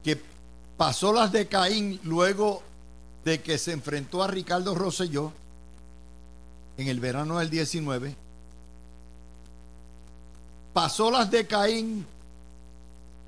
que 0.04 0.22
pasó 0.78 1.12
las 1.12 1.32
de 1.32 1.48
Caín 1.48 2.00
luego 2.04 2.62
de 3.24 3.42
que 3.42 3.58
se 3.58 3.72
enfrentó 3.72 4.22
a 4.22 4.28
Ricardo 4.28 4.76
Rosselló 4.76 5.32
en 6.78 6.88
el 6.88 7.00
verano 7.00 7.40
del 7.40 7.50
19. 7.50 8.16
Pasó 10.74 11.10
las 11.10 11.32
de 11.32 11.48
Caín 11.48 12.06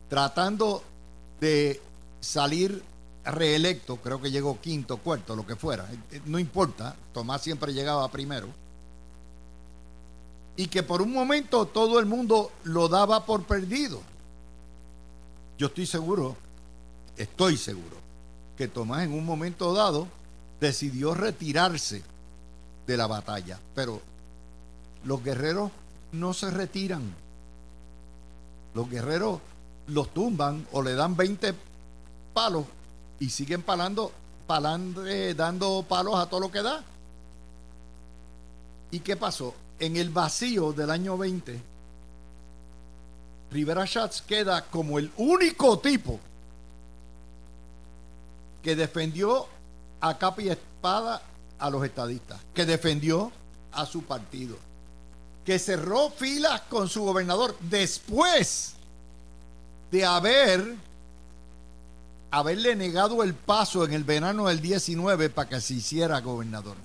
tratando 0.08 0.84
de 1.40 1.82
salir 2.20 2.84
reelecto, 3.32 3.98
creo 3.98 4.22
que 4.22 4.32
llegó 4.32 4.60
quinto, 4.60 4.98
cuarto, 4.98 5.36
lo 5.36 5.46
que 5.46 5.56
fuera, 5.56 5.88
eh, 5.92 6.00
eh, 6.12 6.22
no 6.26 6.40
importa, 6.40 6.96
Tomás 7.14 7.42
siempre 7.42 7.74
llegaba 7.74 8.10
primero, 8.10 8.48
y 10.56 10.68
que 10.68 10.84
por 10.84 11.02
un 11.02 11.14
momento 11.14 11.66
todo 11.66 12.00
el 12.00 12.06
mundo 12.06 12.52
lo 12.64 12.88
daba 12.88 13.26
por 13.26 13.44
perdido. 13.44 14.02
Yo 15.58 15.68
estoy 15.68 15.86
seguro, 15.86 16.36
estoy 17.16 17.58
seguro, 17.58 17.98
que 18.58 18.68
Tomás 18.68 19.04
en 19.04 19.14
un 19.14 19.26
momento 19.26 19.74
dado 19.74 20.08
decidió 20.60 21.14
retirarse 21.14 22.04
de 22.88 22.98
la 22.98 23.06
batalla, 23.06 23.60
pero 23.76 24.02
los 25.04 25.24
guerreros 25.24 25.72
no 26.12 26.34
se 26.34 26.50
retiran. 26.50 27.04
Los 28.74 28.90
guerreros 28.90 29.40
los 29.88 30.14
tumban 30.14 30.66
o 30.72 30.82
le 30.82 30.96
dan 30.96 31.16
20 31.16 31.54
palos 32.34 32.66
y 33.20 33.30
siguen 33.30 33.62
palando, 33.62 34.12
palando, 34.46 35.04
dando 35.36 35.84
palos 35.88 36.16
a 36.16 36.28
todo 36.28 36.40
lo 36.42 36.52
que 36.52 36.62
da. 36.62 36.84
¿Y 38.92 39.00
qué 39.00 39.16
pasó? 39.18 39.54
En 39.80 39.96
el 39.96 40.10
vacío 40.10 40.74
del 40.74 40.90
año 40.90 41.18
20, 41.18 41.62
Rivera 43.52 43.86
Schatz 43.86 44.22
queda 44.22 44.66
como 44.66 45.00
el 45.00 45.12
único 45.18 45.80
tipo 45.80 46.20
que 48.62 48.76
defendió 48.76 49.48
a 50.02 50.18
capa 50.18 50.42
y 50.42 50.50
espada 50.50 51.22
a 51.60 51.70
los 51.70 51.84
estadistas, 51.84 52.40
que 52.54 52.66
defendió 52.66 53.32
a 53.72 53.86
su 53.86 54.04
partido, 54.04 54.58
que 55.46 55.60
cerró 55.60 56.10
filas 56.10 56.62
con 56.62 56.90
su 56.90 57.04
gobernador 57.04 57.56
después 57.62 58.74
de 59.92 60.06
haber 60.06 60.76
haberle 62.32 62.76
negado 62.76 63.24
el 63.24 63.34
paso 63.34 63.86
en 63.86 63.94
el 63.94 64.04
verano 64.04 64.48
del 64.48 64.62
19 64.62 65.30
para 65.30 65.50
que 65.50 65.62
se 65.62 65.76
hiciera 65.76 66.20
gobernador. 66.22 66.76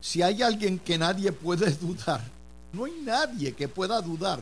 Si 0.00 0.22
hay 0.22 0.42
alguien 0.42 0.78
que 0.78 0.98
nadie 0.98 1.32
puede 1.32 1.70
dudar, 1.80 2.22
no 2.72 2.84
hay 2.84 2.92
nadie 3.02 3.54
que 3.54 3.68
pueda 3.68 4.00
dudar 4.00 4.40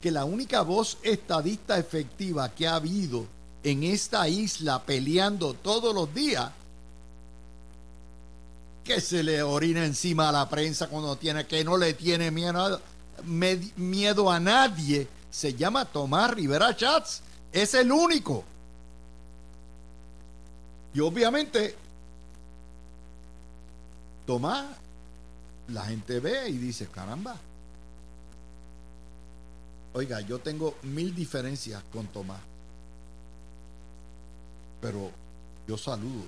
que 0.00 0.10
la 0.10 0.24
única 0.24 0.62
voz 0.62 0.98
estadista 1.02 1.78
efectiva 1.78 2.52
que 2.52 2.66
ha 2.66 2.74
habido 2.74 3.26
en 3.62 3.84
esta 3.84 4.28
isla 4.28 4.82
peleando 4.82 5.54
todos 5.54 5.94
los 5.94 6.12
días, 6.12 6.50
que 8.82 9.00
se 9.00 9.22
le 9.22 9.44
orina 9.44 9.84
encima 9.84 10.28
a 10.28 10.32
la 10.32 10.48
prensa 10.48 10.88
cuando 10.88 11.14
tiene 11.14 11.46
que 11.46 11.62
no 11.62 11.76
le 11.76 11.94
tiene 11.94 12.32
miedo, 12.32 12.80
miedo 13.76 14.30
a 14.30 14.40
nadie, 14.40 15.06
se 15.32 15.54
llama 15.54 15.86
Tomás 15.86 16.30
Rivera 16.30 16.76
Chats. 16.76 17.22
Es 17.50 17.74
el 17.74 17.90
único. 17.90 18.44
Y 20.94 21.00
obviamente, 21.00 21.74
Tomás, 24.26 24.66
la 25.68 25.86
gente 25.86 26.20
ve 26.20 26.50
y 26.50 26.58
dice, 26.58 26.86
caramba. 26.86 27.34
Oiga, 29.94 30.20
yo 30.20 30.38
tengo 30.38 30.76
mil 30.82 31.14
diferencias 31.14 31.82
con 31.90 32.06
Tomás. 32.08 32.40
Pero 34.82 35.10
yo 35.66 35.78
saludo 35.78 36.24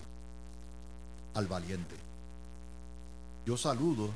al 1.34 1.46
valiente. 1.46 1.96
Yo 3.44 3.58
saludo 3.58 4.08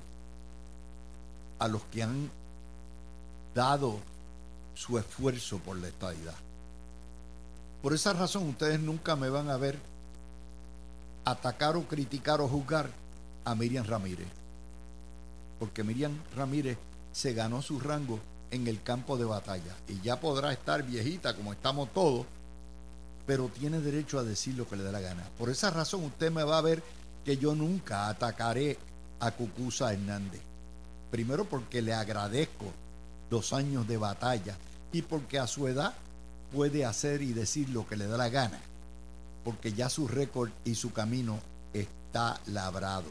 a 1.59 1.69
los 1.69 1.83
que 1.85 2.03
han 2.03 2.31
dado 3.55 3.99
su 4.79 4.97
esfuerzo 4.97 5.59
por 5.59 5.77
la 5.77 5.89
estadidad. 5.89 6.37
Por 7.83 7.95
esa 7.95 8.13
razón 8.13 8.49
ustedes 8.49 8.79
nunca 8.79 9.17
me 9.17 9.29
van 9.29 9.51
a 9.51 9.57
ver 9.57 9.77
atacar 11.25 11.77
o 11.77 11.83
criticar 11.89 12.41
o 12.41 12.47
juzgar 12.47 12.89
a 13.45 13.57
Miriam 13.57 13.85
Ramírez. 13.85 14.29
Porque 15.59 15.83
Miriam 15.83 16.17
Ramírez 16.37 16.79
se 17.11 17.35
ganó 17.35 17.61
su 17.61 17.81
rango 17.81 18.21
en 18.53 18.69
el 18.69 18.81
campo 18.81 19.19
de 19.19 19.25
batalla 19.25 19.75
y 19.89 20.01
ya 20.01 20.21
podrá 20.21 20.53
estar 20.53 20.85
viejita 20.85 21.35
como 21.35 21.53
estamos 21.53 21.93
todos, 21.93 22.25
pero 23.27 23.49
tiene 23.49 23.81
derecho 23.81 24.21
a 24.21 24.25
decir 24.25 24.55
lo 24.55 24.69
que 24.69 24.77
le 24.77 24.85
dé 24.85 24.93
la 24.93 25.01
gana. 25.01 25.29
Por 25.37 25.51
esa 25.51 25.71
razón 25.71 26.05
usted 26.05 26.31
me 26.31 26.45
va 26.45 26.59
a 26.59 26.63
ver 26.63 26.85
que 27.25 27.37
yo 27.37 27.57
nunca 27.57 28.09
atacaré 28.09 28.79
a 29.19 29.33
Cucusa 29.33 29.93
Hernández. 29.93 30.41
Primero 31.11 31.47
porque 31.47 31.83
le 31.83 31.95
agradezco 31.95 32.73
dos 33.31 33.53
años 33.53 33.87
de 33.87 33.97
batalla 33.97 34.57
y 34.93 35.03
porque 35.03 35.39
a 35.39 35.47
su 35.47 35.69
edad 35.69 35.95
puede 36.53 36.85
hacer 36.85 37.23
y 37.23 37.33
decir 37.33 37.69
lo 37.71 37.87
que 37.87 37.97
le 37.97 38.07
da 38.07 38.17
la 38.17 38.29
gana, 38.29 38.61
porque 39.45 39.73
ya 39.73 39.89
su 39.89 40.09
récord 40.09 40.51
y 40.65 40.75
su 40.75 40.93
camino 40.93 41.39
está 41.73 42.41
labrado. 42.47 43.11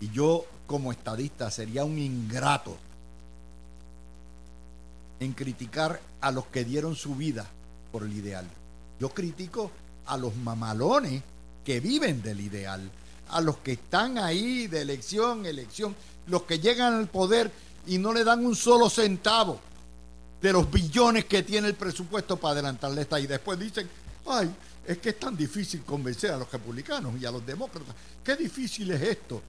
Y 0.00 0.10
yo 0.10 0.44
como 0.66 0.92
estadista 0.92 1.50
sería 1.50 1.84
un 1.84 1.98
ingrato 1.98 2.76
en 5.20 5.32
criticar 5.32 6.00
a 6.20 6.30
los 6.30 6.46
que 6.46 6.64
dieron 6.64 6.94
su 6.96 7.14
vida 7.14 7.46
por 7.92 8.04
el 8.04 8.12
ideal. 8.12 8.46
Yo 9.00 9.10
critico 9.10 9.70
a 10.06 10.16
los 10.16 10.36
mamalones 10.36 11.22
que 11.64 11.80
viven 11.80 12.22
del 12.22 12.40
ideal, 12.40 12.90
a 13.30 13.40
los 13.40 13.56
que 13.58 13.72
están 13.72 14.18
ahí 14.18 14.66
de 14.66 14.82
elección, 14.82 15.46
elección, 15.46 15.94
los 16.26 16.42
que 16.42 16.58
llegan 16.58 16.94
al 16.94 17.08
poder 17.08 17.50
y 17.86 17.98
no 17.98 18.12
le 18.12 18.24
dan 18.24 18.44
un 18.44 18.56
solo 18.56 18.88
centavo 18.88 19.60
de 20.40 20.52
los 20.52 20.70
billones 20.70 21.24
que 21.24 21.42
tiene 21.42 21.68
el 21.68 21.74
presupuesto 21.74 22.36
para 22.36 22.52
adelantarle 22.52 23.02
esta. 23.02 23.18
Y 23.18 23.26
después 23.26 23.58
dicen, 23.58 23.88
ay, 24.26 24.54
es 24.86 24.98
que 24.98 25.10
es 25.10 25.18
tan 25.18 25.36
difícil 25.36 25.82
convencer 25.82 26.32
a 26.32 26.36
los 26.36 26.50
republicanos 26.50 27.14
y 27.20 27.24
a 27.24 27.30
los 27.30 27.44
demócratas. 27.44 27.94
Qué 28.22 28.36
difícil 28.36 28.90
es 28.90 29.02
esto. 29.02 29.40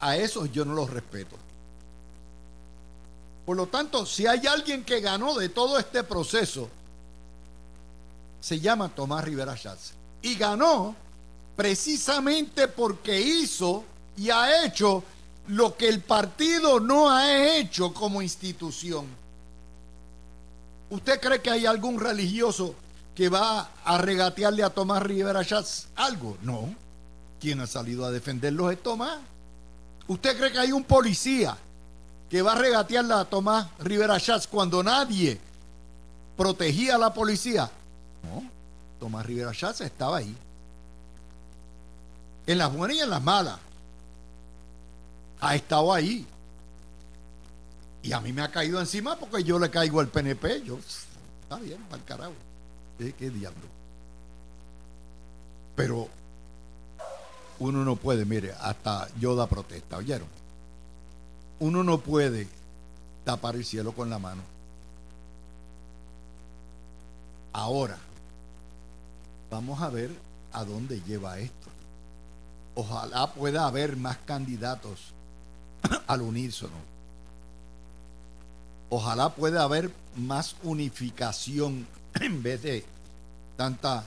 A 0.00 0.16
esos 0.16 0.50
yo 0.50 0.64
no 0.64 0.74
los 0.74 0.90
respeto. 0.90 1.36
Por 3.44 3.56
lo 3.56 3.66
tanto, 3.66 4.06
si 4.06 4.26
hay 4.26 4.46
alguien 4.46 4.84
que 4.84 5.00
ganó 5.00 5.34
de 5.34 5.48
todo 5.48 5.78
este 5.78 6.02
proceso, 6.04 6.68
se 8.40 8.58
llama 8.58 8.88
Tomás 8.88 9.24
Rivera 9.24 9.56
Schatz. 9.56 9.92
Y 10.22 10.34
ganó 10.34 10.94
precisamente 11.56 12.68
porque 12.68 13.20
hizo 13.20 13.84
y 14.16 14.30
ha 14.30 14.64
hecho 14.64 15.02
lo 15.48 15.76
que 15.76 15.88
el 15.88 16.00
partido 16.00 16.80
no 16.80 17.10
ha 17.10 17.56
hecho 17.56 17.92
como 17.92 18.22
institución. 18.22 19.06
¿Usted 20.90 21.20
cree 21.20 21.40
que 21.40 21.50
hay 21.50 21.66
algún 21.66 22.00
religioso 22.00 22.74
que 23.14 23.28
va 23.28 23.70
a 23.84 23.98
regatearle 23.98 24.62
a 24.62 24.70
Tomás 24.70 25.02
Rivera 25.02 25.42
Schatz 25.42 25.88
algo? 25.96 26.36
No. 26.42 26.74
¿Quién 27.40 27.60
ha 27.60 27.66
salido 27.66 28.04
a 28.04 28.10
defenderlos 28.10 28.72
es 28.72 28.82
Tomás. 28.82 29.18
¿Usted 30.08 30.36
cree 30.36 30.52
que 30.52 30.58
hay 30.58 30.72
un 30.72 30.84
policía 30.84 31.56
que 32.28 32.42
va 32.42 32.52
a 32.52 32.56
regatearle 32.56 33.14
a 33.14 33.24
Tomás 33.24 33.68
Rivera 33.78 34.18
Schatz 34.18 34.46
cuando 34.46 34.82
nadie 34.82 35.40
protegía 36.36 36.96
a 36.96 36.98
la 36.98 37.14
policía? 37.14 37.70
No. 38.24 38.42
Tomás 38.98 39.24
Rivera 39.24 39.52
Schatz 39.52 39.80
estaba 39.80 40.18
ahí. 40.18 40.36
En 42.46 42.58
las 42.58 42.72
buenas 42.72 42.96
y 42.96 43.00
en 43.00 43.10
las 43.10 43.22
malas 43.22 43.58
ha 45.40 45.54
estado 45.54 45.92
ahí. 45.92 46.26
Y 48.02 48.12
a 48.12 48.20
mí 48.20 48.32
me 48.32 48.42
ha 48.42 48.50
caído 48.50 48.80
encima 48.80 49.16
porque 49.16 49.44
yo 49.44 49.58
le 49.58 49.70
caigo 49.70 50.00
al 50.00 50.08
PNP. 50.08 50.62
Yo, 50.64 50.78
está 51.42 51.56
bien, 51.56 51.84
al 51.90 52.04
carajo. 52.04 52.32
¿Qué, 52.98 53.12
qué 53.12 53.30
diablo? 53.30 53.66
Pero 55.76 56.08
uno 57.58 57.84
no 57.84 57.96
puede, 57.96 58.24
mire, 58.24 58.54
hasta 58.60 59.08
yo 59.18 59.34
da 59.34 59.46
protesta, 59.46 59.98
¿oyeron? 59.98 60.28
Uno 61.58 61.84
no 61.84 61.98
puede 61.98 62.48
tapar 63.24 63.56
el 63.56 63.64
cielo 63.64 63.92
con 63.92 64.08
la 64.08 64.18
mano. 64.18 64.42
Ahora, 67.52 67.98
vamos 69.50 69.82
a 69.82 69.90
ver 69.90 70.10
a 70.52 70.64
dónde 70.64 71.02
lleva 71.02 71.38
esto. 71.38 71.68
Ojalá 72.74 73.32
pueda 73.32 73.66
haber 73.66 73.96
más 73.96 74.16
candidatos 74.18 75.12
al 76.06 76.22
unísono. 76.22 76.90
Ojalá 78.88 79.34
pueda 79.34 79.62
haber 79.62 79.90
más 80.16 80.56
unificación 80.62 81.86
en 82.20 82.42
vez 82.42 82.62
de 82.62 82.84
tanta 83.56 84.04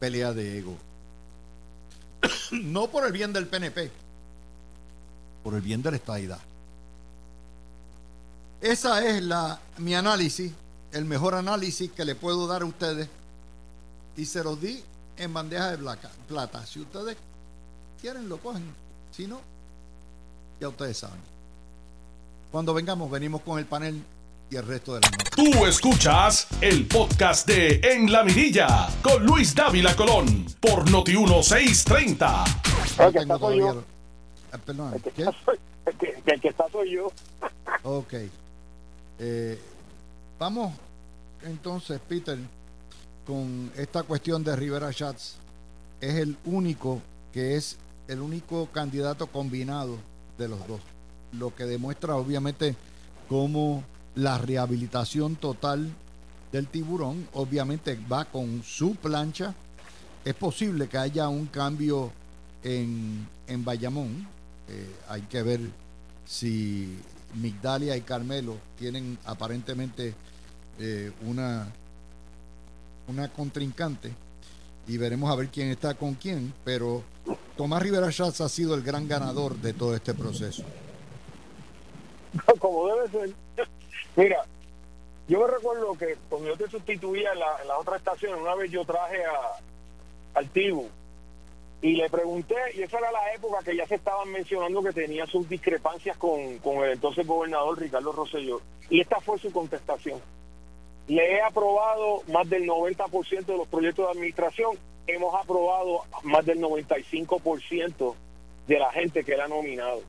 pelea 0.00 0.32
de 0.32 0.58
ego. 0.58 0.76
no 2.52 2.88
por 2.88 3.06
el 3.06 3.12
bien 3.12 3.32
del 3.32 3.46
PNP, 3.46 3.90
por 5.42 5.54
el 5.54 5.60
bien 5.60 5.82
de 5.82 5.90
la 5.90 5.96
estadidad. 5.96 6.40
Esa 8.60 9.06
es 9.06 9.22
la, 9.22 9.60
mi 9.78 9.94
análisis, 9.94 10.52
el 10.92 11.04
mejor 11.04 11.34
análisis 11.34 11.90
que 11.92 12.04
le 12.04 12.14
puedo 12.14 12.46
dar 12.46 12.62
a 12.62 12.66
ustedes. 12.66 13.08
Y 14.16 14.24
se 14.24 14.42
los 14.42 14.60
di 14.60 14.82
en 15.18 15.32
bandeja 15.32 15.76
de 15.76 15.96
plata. 16.26 16.64
Si 16.66 16.80
ustedes 16.80 17.16
quieren, 18.00 18.28
lo 18.28 18.38
cogen. 18.38 18.64
Si 19.12 19.26
no, 19.26 19.40
ya 20.60 20.68
ustedes 20.68 20.98
saben. 20.98 21.20
Cuando 22.50 22.72
vengamos, 22.74 23.10
venimos 23.10 23.42
con 23.42 23.58
el 23.58 23.66
panel 23.66 24.02
y 24.50 24.56
el 24.56 24.66
resto 24.66 24.94
de 24.94 25.00
la 25.00 25.10
noche. 25.10 25.30
Tú 25.34 25.66
escuchas 25.66 26.46
el 26.60 26.86
podcast 26.86 27.46
de 27.46 27.80
En 27.82 28.10
la 28.10 28.22
Mirilla 28.22 28.88
con 29.02 29.24
Luis 29.26 29.54
Dávila 29.54 29.94
Colón 29.96 30.46
por 30.60 30.90
Noti 30.90 31.16
1630. 31.16 32.44
El 32.98 33.12
que 33.12 33.18
está 33.18 33.38
soy 33.38 33.58
yo. 33.58 33.84
Ah, 34.52 34.58
perdón, 34.64 34.94
El 34.94 35.02
que, 35.02 35.10
¿qué? 35.10 35.22
está 35.22 35.36
soy, 35.44 35.58
el 35.86 35.94
que, 35.96 36.22
el 36.32 36.40
que 36.40 36.48
está 36.48 36.64
soy 36.70 36.90
yo. 36.92 37.12
Ok. 37.82 38.14
Eh, 39.18 39.60
vamos 40.38 40.72
entonces, 41.42 42.00
Peter, 42.08 42.38
con 43.26 43.70
esta 43.76 44.02
cuestión 44.02 44.42
de 44.42 44.56
Rivera 44.56 44.90
Schatz. 44.92 45.36
Es 46.00 46.14
el 46.14 46.36
único 46.44 47.00
que 47.32 47.56
es 47.56 47.78
el 48.08 48.20
único 48.20 48.66
candidato 48.66 49.26
combinado 49.26 49.96
de 50.38 50.48
los 50.48 50.66
dos. 50.66 50.80
Lo 51.32 51.54
que 51.54 51.64
demuestra 51.64 52.16
obviamente 52.16 52.76
cómo 53.28 53.84
la 54.14 54.38
rehabilitación 54.38 55.36
total 55.36 55.90
del 56.52 56.68
tiburón 56.68 57.28
obviamente 57.34 57.98
va 58.10 58.24
con 58.24 58.62
su 58.62 58.94
plancha. 58.94 59.54
Es 60.24 60.34
posible 60.34 60.88
que 60.88 60.98
haya 60.98 61.28
un 61.28 61.46
cambio 61.46 62.10
en, 62.62 63.28
en 63.46 63.64
Bayamón. 63.64 64.26
Eh, 64.68 64.94
hay 65.08 65.22
que 65.22 65.42
ver 65.42 65.60
si 66.24 66.96
Migdalia 67.34 67.96
y 67.96 68.00
Carmelo 68.00 68.56
tienen 68.78 69.18
aparentemente 69.24 70.14
eh, 70.78 71.12
una, 71.26 71.68
una 73.08 73.28
contrincante 73.32 74.12
y 74.88 74.96
veremos 74.96 75.30
a 75.30 75.36
ver 75.36 75.48
quién 75.48 75.68
está 75.68 75.94
con 75.94 76.14
quién, 76.14 76.52
pero 76.64 77.02
Tomás 77.56 77.82
Rivera 77.82 78.10
Schatz 78.10 78.40
ha 78.42 78.48
sido 78.48 78.74
el 78.74 78.82
gran 78.82 79.08
ganador 79.08 79.54
de 79.56 79.72
todo 79.72 79.94
este 79.94 80.12
proceso. 80.12 80.62
Como 82.58 82.88
debe 82.88 83.08
ser. 83.08 83.34
Mira, 84.14 84.44
yo 85.28 85.40
me 85.40 85.46
recuerdo 85.46 85.94
que 85.96 86.16
cuando 86.28 86.48
yo 86.48 86.56
te 86.56 86.70
sustituía 86.70 87.32
en 87.32 87.38
la, 87.38 87.78
otra 87.78 87.96
estación, 87.96 88.40
una 88.40 88.54
vez 88.54 88.70
yo 88.70 88.84
traje 88.84 89.24
a, 89.24 90.38
al 90.38 90.48
Tibu 90.50 90.88
y 91.80 91.92
le 91.92 92.10
pregunté, 92.10 92.54
y 92.74 92.82
esa 92.82 92.98
era 92.98 93.10
la 93.10 93.32
época 93.32 93.62
que 93.64 93.76
ya 93.76 93.86
se 93.86 93.96
estaban 93.96 94.30
mencionando 94.30 94.82
que 94.82 94.92
tenía 94.92 95.26
sus 95.26 95.48
discrepancias 95.48 96.16
con, 96.16 96.58
con 96.58 96.84
el 96.84 96.92
entonces 96.92 97.26
gobernador 97.26 97.78
Ricardo 97.78 98.12
Rosselló. 98.12 98.60
Y 98.90 99.00
esta 99.00 99.20
fue 99.20 99.38
su 99.38 99.50
contestación. 99.50 100.20
Le 101.08 101.36
he 101.36 101.40
aprobado 101.40 102.22
más 102.28 102.48
del 102.48 102.64
90% 102.64 103.46
de 103.46 103.56
los 103.56 103.68
proyectos 103.68 104.06
de 104.06 104.12
administración. 104.12 104.76
Hemos 105.06 105.34
aprobado 105.34 106.02
más 106.24 106.44
del 106.44 106.60
95% 106.60 108.14
de 108.66 108.78
la 108.78 108.90
gente 108.90 109.24
que 109.24 109.34
él 109.34 109.40
ha 109.40 109.48
nominado. 109.48 110.02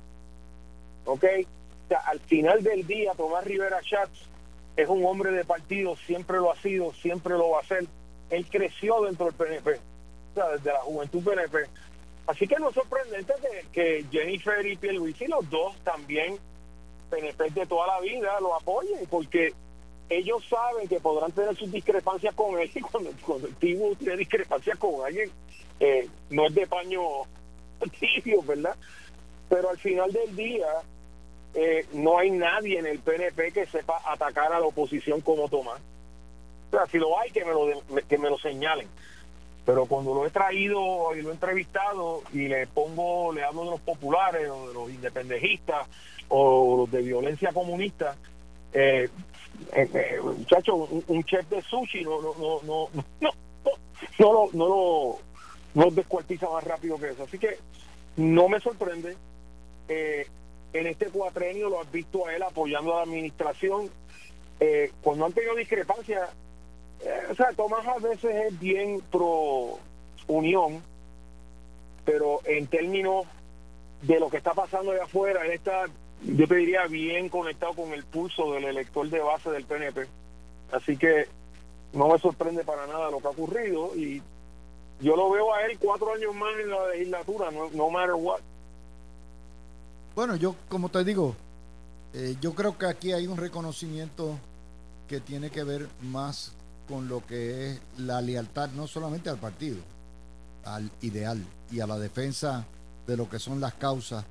¿Ok? 1.05 1.23
O 1.23 1.87
sea, 1.87 1.99
al 1.99 2.19
final 2.21 2.63
del 2.63 2.85
día, 2.85 3.13
Tomás 3.13 3.45
Rivera 3.45 3.79
Schatz 3.81 4.27
es 4.75 4.89
un 4.89 5.05
hombre 5.05 5.31
de 5.31 5.45
partido, 5.45 5.95
siempre 5.95 6.37
lo 6.37 6.51
ha 6.51 6.55
sido, 6.57 6.93
siempre 6.93 7.33
lo 7.33 7.51
va 7.51 7.61
a 7.61 7.63
ser. 7.63 7.85
Él 8.29 8.45
creció 8.49 9.01
dentro 9.03 9.27
del 9.27 9.35
PNP, 9.35 9.71
o 9.71 10.33
sea, 10.35 10.49
desde 10.49 10.73
la 10.73 10.79
juventud 10.79 11.23
PNP. 11.23 11.57
Así 12.27 12.47
que 12.47 12.57
no 12.57 12.69
es 12.69 12.75
sorprendente 12.75 13.33
que, 13.41 13.67
que 13.71 14.05
Jennifer 14.11 14.65
y 14.65 14.75
Pierluisi, 14.75 15.27
los 15.27 15.49
dos 15.49 15.77
también, 15.83 16.37
PNP 17.09 17.51
de 17.51 17.65
toda 17.65 17.87
la 17.87 18.01
vida, 18.01 18.39
lo 18.41 18.55
apoyen, 18.55 19.05
porque 19.09 19.53
ellos 20.09 20.43
saben 20.49 20.87
que 20.87 20.99
podrán 20.99 21.31
tener 21.31 21.55
sus 21.55 21.71
discrepancias 21.71 22.33
con 22.35 22.59
él 22.59 22.69
y 22.73 22.81
cuando, 22.81 23.11
cuando 23.25 23.47
el 23.47 23.55
Tibu 23.55 23.95
tiene 23.95 24.17
discrepancias 24.17 24.77
con 24.77 25.05
alguien, 25.05 25.29
eh, 25.79 26.07
no 26.29 26.47
es 26.47 26.55
de 26.55 26.65
paño 26.67 27.01
tibio, 27.99 28.41
¿verdad? 28.43 28.75
Pero 29.49 29.69
al 29.69 29.77
final 29.77 30.11
del 30.11 30.35
día, 30.35 30.67
eh, 31.53 31.85
no 31.93 32.17
hay 32.17 32.31
nadie 32.31 32.79
en 32.79 32.85
el 32.87 32.99
PNP 32.99 33.51
que 33.51 33.65
sepa 33.65 34.01
atacar 34.05 34.51
a 34.53 34.59
la 34.59 34.65
oposición 34.65 35.21
como 35.21 35.47
Tomás. 35.49 35.79
O 36.67 36.71
sea, 36.71 36.85
si 36.87 36.97
lo 36.97 37.17
hay, 37.19 37.31
que 37.31 37.45
me 37.45 37.51
lo, 37.51 37.65
de- 37.67 38.03
que 38.07 38.17
me 38.17 38.29
lo 38.29 38.37
señalen. 38.37 38.87
Pero 39.65 39.85
cuando 39.85 40.13
lo 40.13 40.25
he 40.25 40.29
traído 40.29 41.13
y 41.15 41.21
lo 41.21 41.29
he 41.29 41.33
entrevistado 41.33 42.23
y 42.33 42.47
le 42.47 42.67
pongo, 42.67 43.33
le 43.33 43.43
hablo 43.43 43.65
de 43.65 43.71
los 43.71 43.81
populares 43.81 44.49
o 44.49 44.67
de 44.69 44.73
los 44.73 44.89
independejistas 44.89 45.87
o 46.29 46.77
los 46.77 46.91
de 46.91 47.01
violencia 47.01 47.51
comunista, 47.53 48.15
eh, 48.73 49.09
eh, 49.73 49.89
eh, 49.93 50.19
muchacho, 50.21 50.75
un, 50.75 51.23
chef 51.23 51.47
de 51.49 51.61
sushi 51.61 52.03
no, 52.03 52.21
no, 52.21 52.33
no, 52.39 52.61
no, 52.63 52.89
no, 53.21 53.31
no, 54.19 54.33
lo, 54.33 54.49
no 54.53 54.67
lo, 54.67 55.19
no 55.73 55.91
descuartiza 55.91 56.49
más 56.49 56.63
rápido 56.63 56.97
que 56.97 57.09
eso. 57.09 57.23
Así 57.23 57.37
que 57.37 57.57
no 58.15 58.49
me 58.49 58.59
sorprende. 58.59 59.15
Eh, 59.89 60.27
en 60.73 60.87
este 60.87 61.07
cuatrenio 61.07 61.69
lo 61.69 61.81
has 61.81 61.91
visto 61.91 62.27
a 62.27 62.35
él 62.35 62.43
apoyando 62.43 62.93
a 62.93 62.97
la 62.97 63.03
administración. 63.03 63.89
Cuando 65.01 65.25
han 65.25 65.33
tenido 65.33 65.55
discrepancias, 65.55 66.29
o 67.29 67.35
sea, 67.35 67.53
Tomás 67.55 67.85
a 67.85 67.99
veces 67.99 68.47
es 68.47 68.59
bien 68.59 69.01
pro 69.11 69.77
unión, 70.27 70.81
pero 72.05 72.41
en 72.45 72.67
términos 72.67 73.27
de 74.01 74.19
lo 74.19 74.29
que 74.29 74.37
está 74.37 74.53
pasando 74.53 74.91
allá 74.91 75.03
afuera, 75.03 75.45
él 75.45 75.51
está, 75.51 75.85
yo 76.23 76.47
te 76.47 76.55
diría, 76.55 76.87
bien 76.87 77.29
conectado 77.29 77.73
con 77.73 77.93
el 77.93 78.03
pulso 78.03 78.53
del 78.53 78.65
elector 78.65 79.09
de 79.09 79.19
base 79.19 79.51
del 79.51 79.65
PNP. 79.65 80.07
Así 80.71 80.97
que 80.97 81.27
no 81.93 82.07
me 82.09 82.19
sorprende 82.19 82.63
para 82.63 82.87
nada 82.87 83.11
lo 83.11 83.19
que 83.19 83.27
ha 83.27 83.31
ocurrido 83.31 83.95
y 83.95 84.21
yo 84.99 85.15
lo 85.15 85.29
veo 85.29 85.53
a 85.53 85.65
él 85.65 85.77
cuatro 85.79 86.13
años 86.13 86.33
más 86.35 86.49
en 86.59 86.69
la 86.69 86.87
legislatura, 86.89 87.51
no, 87.51 87.69
no 87.71 87.89
matter 87.89 88.15
what. 88.15 88.39
Bueno, 90.15 90.35
yo 90.35 90.55
como 90.67 90.89
te 90.89 91.03
digo, 91.03 91.35
eh, 92.13 92.35
yo 92.41 92.53
creo 92.55 92.77
que 92.77 92.87
aquí 92.87 93.11
hay 93.11 93.27
un 93.27 93.37
reconocimiento 93.37 94.37
que 95.07 95.19
tiene 95.21 95.51
que 95.51 95.63
ver 95.63 95.87
más 96.01 96.53
con 96.87 97.07
lo 97.07 97.25
que 97.25 97.71
es 97.71 97.81
la 97.97 98.21
lealtad 98.21 98.69
no 98.71 98.87
solamente 98.87 99.29
al 99.29 99.37
partido, 99.37 99.77
al 100.65 100.89
ideal 101.01 101.43
y 101.71 101.79
a 101.79 101.87
la 101.87 101.99
defensa 101.99 102.65
de 103.05 103.17
lo 103.17 103.29
que 103.29 103.39
son 103.39 103.59
las 103.59 103.75
causas 103.75 104.25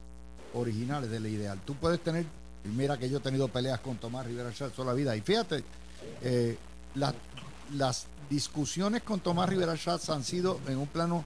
originales 0.54 1.10
del 1.10 1.26
ideal. 1.26 1.60
Tú 1.64 1.74
puedes 1.74 2.00
tener, 2.00 2.24
y 2.64 2.68
mira 2.68 2.98
que 2.98 3.08
yo 3.08 3.18
he 3.18 3.20
tenido 3.20 3.48
peleas 3.48 3.80
con 3.80 3.96
Tomás 3.96 4.26
Rivera 4.26 4.52
Schatz 4.52 4.74
toda 4.74 4.88
la 4.88 4.94
vida, 4.94 5.16
y 5.16 5.20
fíjate, 5.20 5.64
eh, 6.22 6.56
las, 6.94 7.14
las 7.74 8.06
discusiones 8.30 9.02
con 9.02 9.20
Tomás 9.20 9.48
Rivera 9.48 9.76
Schatz 9.76 10.10
han 10.10 10.24
sido 10.24 10.60
en 10.66 10.78
un 10.78 10.86
plano 10.86 11.24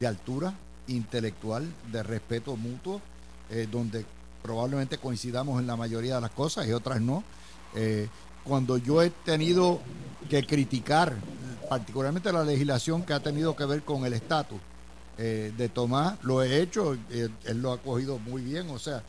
de 0.00 0.06
altura 0.06 0.54
intelectual, 0.86 1.66
de 1.92 2.02
respeto 2.02 2.56
mutuo, 2.56 3.00
eh, 3.50 3.66
donde 3.70 4.04
probablemente 4.42 4.98
coincidamos 4.98 5.60
en 5.60 5.66
la 5.66 5.76
mayoría 5.76 6.16
de 6.16 6.20
las 6.20 6.30
cosas 6.30 6.66
y 6.66 6.72
otras 6.72 7.00
no. 7.00 7.24
Eh, 7.74 8.08
cuando 8.44 8.78
yo 8.78 9.02
he 9.02 9.10
tenido 9.10 9.80
que 10.30 10.46
criticar 10.46 11.14
particularmente 11.68 12.32
la 12.32 12.44
legislación 12.44 13.02
que 13.02 13.12
ha 13.12 13.20
tenido 13.20 13.54
que 13.54 13.66
ver 13.66 13.82
con 13.82 14.06
el 14.06 14.14
estatus 14.14 14.58
eh, 15.18 15.52
de 15.56 15.68
Tomás, 15.68 16.16
lo 16.22 16.42
he 16.42 16.62
hecho, 16.62 16.96
él 17.10 17.32
lo 17.60 17.72
ha 17.72 17.78
cogido 17.78 18.18
muy 18.20 18.40
bien, 18.40 18.70
o 18.70 18.78
sea, 18.78 19.02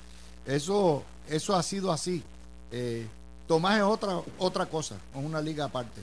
eso, 0.46 1.04
eso 1.28 1.56
ha 1.56 1.62
sido 1.62 1.92
así. 1.92 2.24
Eh, 2.72 3.08
Tomás 3.48 3.78
es 3.78 3.84
otra, 3.84 4.20
otra 4.40 4.66
cosa, 4.66 4.96
es 4.96 5.24
una 5.24 5.42
liga 5.42 5.66
aparte. 5.66 6.02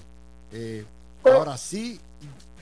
Eh, 0.53 0.85
ahora 1.25 1.57
sí, 1.59 2.01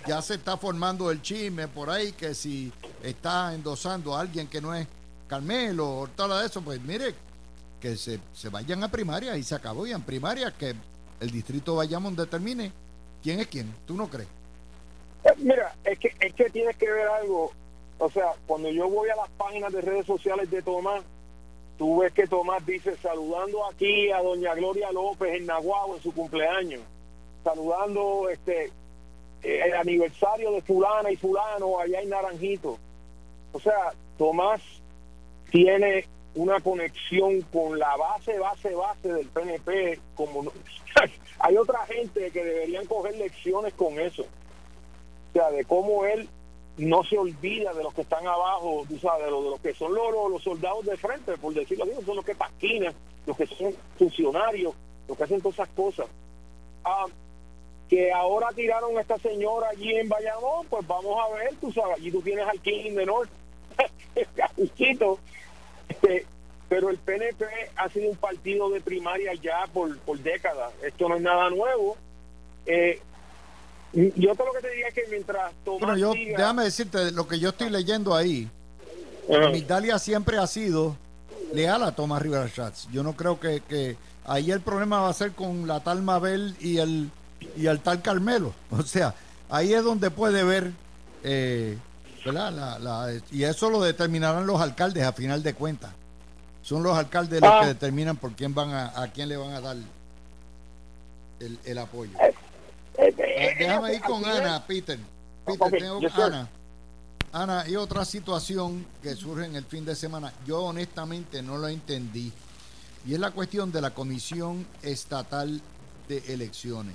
ya 0.07 0.23
se 0.23 0.35
está 0.35 0.57
formando 0.57 1.11
el 1.11 1.21
chisme 1.23 1.69
por 1.69 1.91
ahí 1.91 2.13
que 2.13 2.35
si 2.35 2.73
está 3.03 3.55
endosando 3.55 4.17
a 4.17 4.21
alguien 4.21 4.47
que 4.47 4.61
no 4.61 4.75
es 4.75 4.87
Carmelo 5.27 5.99
o 6.01 6.09
tal 6.09 6.31
de 6.31 6.47
eso, 6.47 6.63
pues 6.63 6.81
mire, 6.81 7.15
que 7.81 7.97
se, 7.97 8.21
se 8.33 8.49
vayan 8.49 8.83
a 8.85 8.91
primaria 8.91 9.37
y 9.37 9.43
se 9.43 9.55
acabó. 9.55 9.87
Y 9.87 9.93
en 9.93 10.03
primaria 10.03 10.51
que 10.51 10.75
el 11.21 11.31
distrito 11.31 11.77
Bayamón 11.77 12.17
determine 12.17 12.73
quién 13.23 13.41
es 13.41 13.49
quién. 13.49 13.75
¿Tú 13.87 13.95
no 13.95 14.09
crees? 14.09 14.29
Mira, 15.39 15.75
es 15.85 15.99
que, 15.99 16.13
es 16.21 16.35
que 16.35 16.51
tienes 16.51 16.77
que 16.77 16.91
ver 16.91 17.07
algo. 17.09 17.51
O 17.99 18.11
sea, 18.11 18.33
cuando 18.47 18.69
yo 18.71 18.89
voy 18.89 19.09
a 19.09 19.17
las 19.17 19.31
páginas 19.31 19.73
de 19.73 19.81
redes 19.81 20.07
sociales 20.07 20.51
de 20.51 20.63
Tomás, 20.63 21.03
tú 21.79 21.99
ves 22.01 22.13
que 22.13 22.27
Tomás 22.27 22.65
dice 22.67 22.97
saludando 22.97 23.65
aquí 23.67 24.11
a 24.11 24.21
doña 24.23 24.55
Gloria 24.55 24.91
López 24.93 25.35
en 25.35 25.47
Nahuatl 25.47 25.97
en 25.97 26.03
su 26.03 26.13
cumpleaños, 26.13 26.83
saludando 27.43 28.29
este 28.29 28.67
eh, 29.43 29.61
el 29.67 29.75
aniversario 29.75 30.53
de 30.53 30.63
fulana 30.63 31.11
y 31.11 31.17
fulano 31.17 31.79
allá 31.79 32.01
en 32.01 32.11
Naranjito. 32.11 32.79
O 33.53 33.61
sea, 33.61 33.93
Tomás 34.19 34.61
tiene 35.51 36.07
una 36.35 36.59
conexión 36.61 37.43
con 37.53 37.79
la 37.79 37.97
base, 37.97 38.39
base, 38.39 38.75
base 38.75 39.13
del 39.13 39.29
PNP. 39.29 40.01
Como 40.17 40.43
no- 40.43 40.53
hay 41.39 41.57
otra 41.57 41.87
gente 41.87 42.31
que 42.31 42.45
deberían 42.45 42.87
coger 42.87 43.17
lecciones 43.17 43.73
con 43.75 43.99
eso. 44.01 44.25
Sea, 45.35 45.51
de 45.51 45.65
cómo 45.67 46.07
él 46.07 46.27
no 46.79 47.05
se 47.05 47.19
olvida 47.19 47.73
de 47.75 47.83
los 47.83 47.93
que 47.93 48.01
están 48.03 48.27
abajo, 48.27 48.85
tú 48.89 48.99
sabes, 48.99 49.27
de 49.27 49.31
los, 49.31 49.45
de 49.45 49.51
los 49.51 49.61
que 49.61 49.75
son 49.75 49.95
los, 49.95 50.31
los- 50.31 50.43
soldados 50.43 50.85
de 50.87 50.97
frente, 50.97 51.37
por 51.37 51.53
decirlo 51.53 51.85
así, 51.85 51.93
son 52.07 52.17
los 52.17 52.25
que 52.25 52.35
pasquinan, 52.35 52.95
los 53.27 53.37
que 53.37 53.47
son 53.47 53.75
funcionarios, 53.99 54.75
los 55.09 55.19
que 55.19 55.25
hacen 55.25 55.41
todas 55.43 55.55
esas 55.59 55.69
cosas. 55.71 56.07
Ah, 56.85 57.05
que 57.89 58.11
ahora 58.13 58.49
tiraron 58.55 58.97
a 58.97 59.03
esta 59.03 59.19
señora 59.19 59.69
allí 59.69 59.95
en 59.95 60.09
Bayamón, 60.09 60.67
pues 60.71 60.87
vamos 60.87 61.17
a 61.21 61.35
ver, 61.37 61.55
tú 61.61 61.71
sabes, 61.71 61.97
allí 61.99 62.11
tú 62.11 62.23
tienes 62.23 62.47
al 62.49 62.61
King 62.61 62.93
menor, 62.95 63.29
Justito. 64.57 65.19
Este, 65.89 66.25
pero 66.69 66.89
el 66.91 66.99
PNP 66.99 67.45
ha 67.77 67.89
sido 67.91 68.11
un 68.11 68.17
partido 68.17 68.71
de 68.71 68.81
primaria 68.81 69.35
ya 69.35 69.67
por, 69.73 69.97
por 69.99 70.19
décadas, 70.19 70.73
esto 70.83 71.09
no 71.09 71.17
es 71.17 71.23
nada 71.23 71.51
nuevo. 71.51 71.97
Eh, 72.67 73.01
yo 74.17 74.35
todo 74.35 74.47
lo 74.49 74.53
que 74.55 74.61
te 74.61 74.71
diría 74.71 74.89
es 74.89 74.95
que 74.95 75.03
mientras 75.11 75.53
Tomás 75.65 75.81
Bueno, 75.81 75.97
yo, 75.97 76.13
déjame 76.15 76.65
decirte 76.65 77.11
lo 77.13 77.27
que 77.29 77.39
yo 77.39 77.51
estoy 77.51 77.71
leyendo 77.71 78.15
ahí. 78.15 78.51
Ajá. 79.31 79.51
Migdalia 79.51 79.99
siempre 79.99 80.39
ha 80.39 80.47
sido 80.47 80.97
leal 81.53 81.83
a 81.85 81.95
Tomás 81.95 82.21
Rivera 82.21 82.49
Schatz. 82.49 82.89
Yo 82.93 83.03
no 83.03 83.15
creo 83.15 83.39
que, 83.41 83.61
que 83.61 83.97
ahí 84.27 84.51
el 84.51 84.61
problema 84.61 85.01
va 85.01 85.09
a 85.11 85.15
ser 85.15 85.33
con 85.33 85.67
la 85.67 85.81
tal 85.81 86.03
Mabel 86.03 86.57
y 86.61 86.79
el, 86.79 87.11
y 87.57 87.67
el 87.67 87.81
tal 87.81 88.03
Carmelo. 88.03 88.53
O 88.71 88.83
sea, 88.83 89.15
ahí 89.49 89.73
es 89.73 89.85
donde 89.85 90.11
puede 90.11 90.43
ver, 90.45 90.73
eh, 91.23 91.79
¿verdad? 92.25 92.53
La- 92.53 92.79
la- 92.79 93.21
y 93.31 93.45
eso 93.45 93.71
lo 93.71 93.81
determinarán 93.81 94.47
los 94.47 94.61
alcaldes 94.61 95.05
a 95.05 95.13
final 95.13 95.43
de 95.43 95.55
cuentas. 95.55 95.93
Son 96.63 96.83
los 96.83 96.97
alcaldes 96.97 97.41
los 97.41 97.51
Ah. 97.51 97.61
que 97.61 97.67
determinan 97.69 98.17
por 98.17 98.33
quién 98.33 98.55
van 98.55 98.71
a, 98.71 99.01
a 99.01 99.09
quién 99.13 99.29
le 99.29 99.37
van 99.37 99.53
a 99.53 99.61
dar 99.61 99.77
el, 101.41 101.59
el 101.65 101.79
apoyo. 101.79 102.11
Eh, 102.21 102.34
Eh, 102.99 103.55
déjame 103.59 103.95
ir 103.95 104.01
con 104.03 104.23
es- 104.23 104.29
Ana, 104.29 104.65
Peter. 104.67 104.99
Peter, 105.45 105.61
Ok, 105.67 105.75
tengo 105.79 106.01
yes. 106.01 106.15
Ana. 106.15 106.49
Ana, 107.33 107.69
y 107.69 107.75
otra 107.77 108.05
situación 108.05 108.87
que 109.03 109.17
surge 109.17 109.47
en 109.47 109.57
el 109.57 109.65
fin 109.65 109.85
de 109.85 109.97
semana, 109.97 110.33
yo 110.47 110.63
honestamente 110.63 111.43
no 111.43 111.59
lo 111.59 111.67
entendí, 111.69 112.33
y 113.05 113.15
es 113.15 113.19
la 113.19 113.33
cuestión 113.33 113.73
de 113.73 113.81
la 113.81 113.91
Comisión 113.91 114.65
Estatal 114.83 115.61
de 116.09 116.19
Elecciones. 116.29 116.95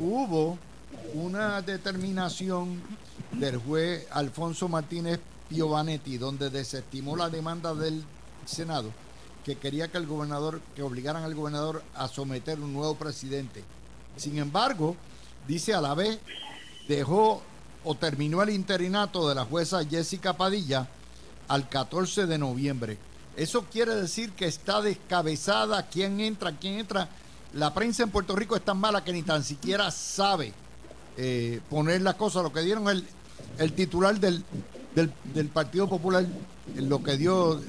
Hubo 0.00 0.58
una 1.14 1.62
determinación 1.62 2.82
del 3.32 3.58
juez 3.58 4.06
Alfonso 4.10 4.68
Martínez 4.68 5.20
Piovanetti, 5.48 6.18
donde 6.18 6.50
desestimó 6.50 7.16
la 7.16 7.30
demanda 7.30 7.74
del 7.74 8.02
Senado, 8.44 8.90
que 9.44 9.56
quería 9.56 9.86
que 9.88 9.98
el 9.98 10.06
gobernador, 10.06 10.60
que 10.74 10.82
obligaran 10.82 11.22
al 11.22 11.34
gobernador 11.34 11.82
a 11.94 12.08
someter 12.08 12.58
un 12.58 12.72
nuevo 12.72 12.96
presidente. 12.96 13.62
Sin 14.16 14.38
embargo, 14.38 14.96
dice 15.46 15.74
a 15.74 15.80
la 15.80 15.94
vez, 15.94 16.18
dejó 16.88 17.42
o 17.84 17.94
terminó 17.94 18.42
el 18.42 18.50
interinato 18.50 19.28
de 19.28 19.34
la 19.34 19.44
jueza 19.44 19.84
Jessica 19.84 20.34
Padilla 20.34 20.88
al 21.48 21.68
14 21.68 22.26
de 22.26 22.38
noviembre. 22.38 22.98
Eso 23.36 23.64
quiere 23.70 23.94
decir 23.94 24.32
que 24.32 24.46
está 24.46 24.80
descabezada 24.80 25.86
quién 25.88 26.20
entra, 26.20 26.56
quién 26.56 26.78
entra. 26.78 27.08
La 27.52 27.74
prensa 27.74 28.02
en 28.02 28.10
Puerto 28.10 28.34
Rico 28.36 28.56
es 28.56 28.64
tan 28.64 28.78
mala 28.78 29.04
que 29.04 29.12
ni 29.12 29.22
tan 29.22 29.42
siquiera 29.42 29.90
sabe 29.90 30.52
eh, 31.16 31.60
poner 31.68 32.02
las 32.02 32.14
cosas. 32.14 32.42
Lo 32.42 32.52
que 32.52 32.60
dieron 32.60 32.88
el, 32.88 33.04
el 33.58 33.72
titular 33.72 34.18
del, 34.18 34.44
del, 34.94 35.12
del 35.34 35.48
Partido 35.48 35.88
Popular, 35.88 36.24
lo 36.76 37.02
que 37.02 37.16
dio 37.16 37.60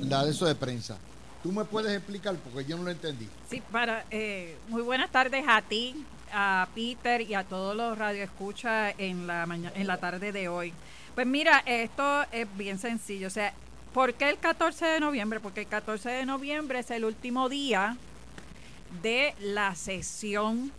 la 0.00 0.24
de 0.24 0.30
eso 0.30 0.46
de 0.46 0.54
prensa. 0.54 0.98
¿Tú 1.48 1.54
me 1.54 1.64
puedes 1.64 1.96
explicar? 1.96 2.36
Porque 2.36 2.68
yo 2.68 2.76
no 2.76 2.82
lo 2.82 2.90
entendí. 2.90 3.26
Sí, 3.48 3.62
para, 3.72 4.04
eh, 4.10 4.54
muy 4.68 4.82
buenas 4.82 5.10
tardes 5.10 5.46
a 5.48 5.62
ti, 5.62 5.94
a 6.30 6.68
Peter 6.74 7.22
y 7.22 7.32
a 7.32 7.42
todos 7.42 7.74
los 7.74 7.96
radioescuchas 7.96 8.94
en 8.98 9.26
la 9.26 9.46
mañana, 9.46 9.74
en 9.74 9.86
la 9.86 9.96
tarde 9.96 10.30
de 10.30 10.50
hoy. 10.50 10.74
Pues 11.14 11.26
mira, 11.26 11.62
esto 11.64 12.22
es 12.32 12.46
bien 12.58 12.78
sencillo. 12.78 13.28
O 13.28 13.30
sea, 13.30 13.54
¿por 13.94 14.12
qué 14.12 14.28
el 14.28 14.36
14 14.36 14.84
de 14.84 15.00
noviembre? 15.00 15.40
Porque 15.40 15.60
el 15.60 15.68
14 15.68 16.10
de 16.10 16.26
noviembre 16.26 16.80
es 16.80 16.90
el 16.90 17.06
último 17.06 17.48
día 17.48 17.96
de 19.00 19.34
la 19.40 19.74
sesión, 19.74 20.70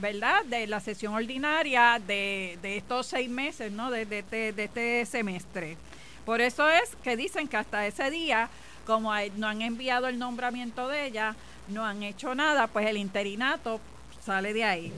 ¿verdad? 0.00 0.44
De 0.44 0.68
la 0.68 0.78
sesión 0.78 1.14
ordinaria 1.14 2.00
de, 2.06 2.60
de 2.62 2.76
estos 2.76 3.08
seis 3.08 3.28
meses, 3.28 3.72
¿no? 3.72 3.90
De, 3.90 4.06
de 4.06 4.20
este, 4.20 4.52
de 4.52 4.64
este 4.66 5.04
semestre. 5.04 5.76
Por 6.24 6.40
eso 6.40 6.70
es 6.70 6.94
que 7.02 7.16
dicen 7.16 7.48
que 7.48 7.56
hasta 7.56 7.84
ese 7.88 8.08
día, 8.08 8.48
como 8.86 9.12
no 9.36 9.46
han 9.48 9.62
enviado 9.62 10.08
el 10.08 10.18
nombramiento 10.18 10.88
de 10.88 11.06
ella, 11.06 11.34
no 11.68 11.84
han 11.84 12.02
hecho 12.02 12.34
nada, 12.34 12.66
pues 12.66 12.86
el 12.86 12.96
interinato 12.96 13.80
sale 14.24 14.52
de 14.52 14.64
ahí. 14.64 14.92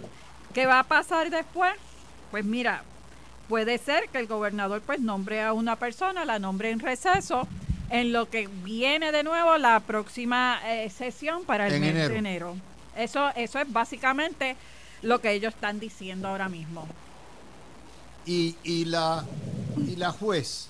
¿Qué 0.53 0.67
va 0.67 0.81
a 0.81 0.85
pasar 0.85 1.31
después? 1.31 1.73
Pues 2.31 2.45
mira, 2.45 2.83
puede 3.49 3.79
ser 3.79 4.09
que 4.09 4.19
el 4.19 4.27
gobernador 4.27 4.81
pues 4.83 5.01
nombre 5.01 5.43
a 5.43 5.53
una 5.53 5.77
persona, 5.77 6.25
la 6.25 6.39
nombre 6.39 6.71
en 6.71 6.81
receso, 6.81 7.47
en 7.91 8.13
lo 8.13 8.29
que 8.31 8.47
viene 8.47 9.13
de 9.13 9.23
nuevo 9.23 9.59
la 9.59 9.81
próxima 9.81 10.61
eh, 10.65 10.91
sesión 10.91 11.45
para 11.45 11.67
el 11.67 11.75
En 11.75 11.81
mes 11.81 11.91
enero. 11.91 12.09
de 12.13 12.19
enero. 12.19 12.57
Eso, 12.97 13.31
eso 13.37 13.59
es 13.59 13.73
básicamente 13.73 14.57
lo 15.03 15.21
que 15.21 15.33
ellos 15.33 15.53
están 15.55 15.79
diciendo 15.81 16.29
ahora 16.29 16.49
mismo. 16.49 16.87
Y, 18.27 18.57
y, 18.65 18.87
la, 18.87 19.25
y 19.87 19.97
la 19.97 20.11
juez, 20.11 20.69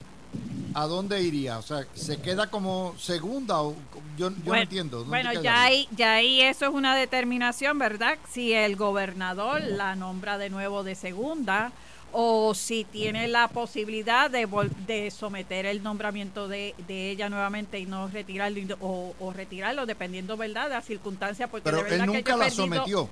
¿a 0.72 0.86
dónde 0.86 1.22
iría? 1.22 1.58
O 1.58 1.62
sea, 1.62 1.86
¿se 1.94 2.18
queda 2.18 2.48
como 2.50 2.94
segunda 2.98 3.60
o 3.62 3.74
yo, 4.18 4.30
yo 4.30 4.52
no 4.52 4.56
entiendo? 4.56 4.98
¿dónde 4.98 5.10
Bueno, 5.10 5.32
ya 5.42 5.62
ahí, 5.64 5.88
ya 5.96 6.14
ahí 6.14 6.40
eso 6.40 6.64
es 6.66 6.72
una 6.72 6.96
determinación, 6.96 7.78
¿verdad? 7.78 8.18
Si 8.32 8.52
el 8.52 8.76
gobernador 8.76 9.60
la 9.60 9.94
nombra 9.94 10.36
de 10.38 10.50
nuevo 10.50 10.82
de 10.82 10.94
segunda 10.94 11.70
o 12.16 12.54
si 12.54 12.84
tiene 12.84 13.26
la 13.26 13.48
posibilidad 13.48 14.30
de, 14.30 14.48
vol- 14.48 14.70
de 14.86 15.10
someter 15.10 15.66
el 15.66 15.82
nombramiento 15.82 16.46
de, 16.46 16.74
de 16.86 17.10
ella 17.10 17.28
nuevamente 17.28 17.78
y 17.80 17.86
no 17.86 18.06
retirarlo 18.08 18.60
o, 18.80 19.14
o 19.18 19.32
retirarlo, 19.32 19.84
dependiendo, 19.84 20.36
¿verdad?, 20.36 20.68
de 20.68 20.74
las 20.76 20.84
circunstancias. 20.84 21.48
Porque 21.50 21.64
Pero 21.64 21.78
de 21.78 21.82
verdad 21.84 22.00
él 22.00 22.06
nunca 22.06 22.36
la 22.36 22.44
perdido- 22.46 22.64
sometió. 22.64 23.08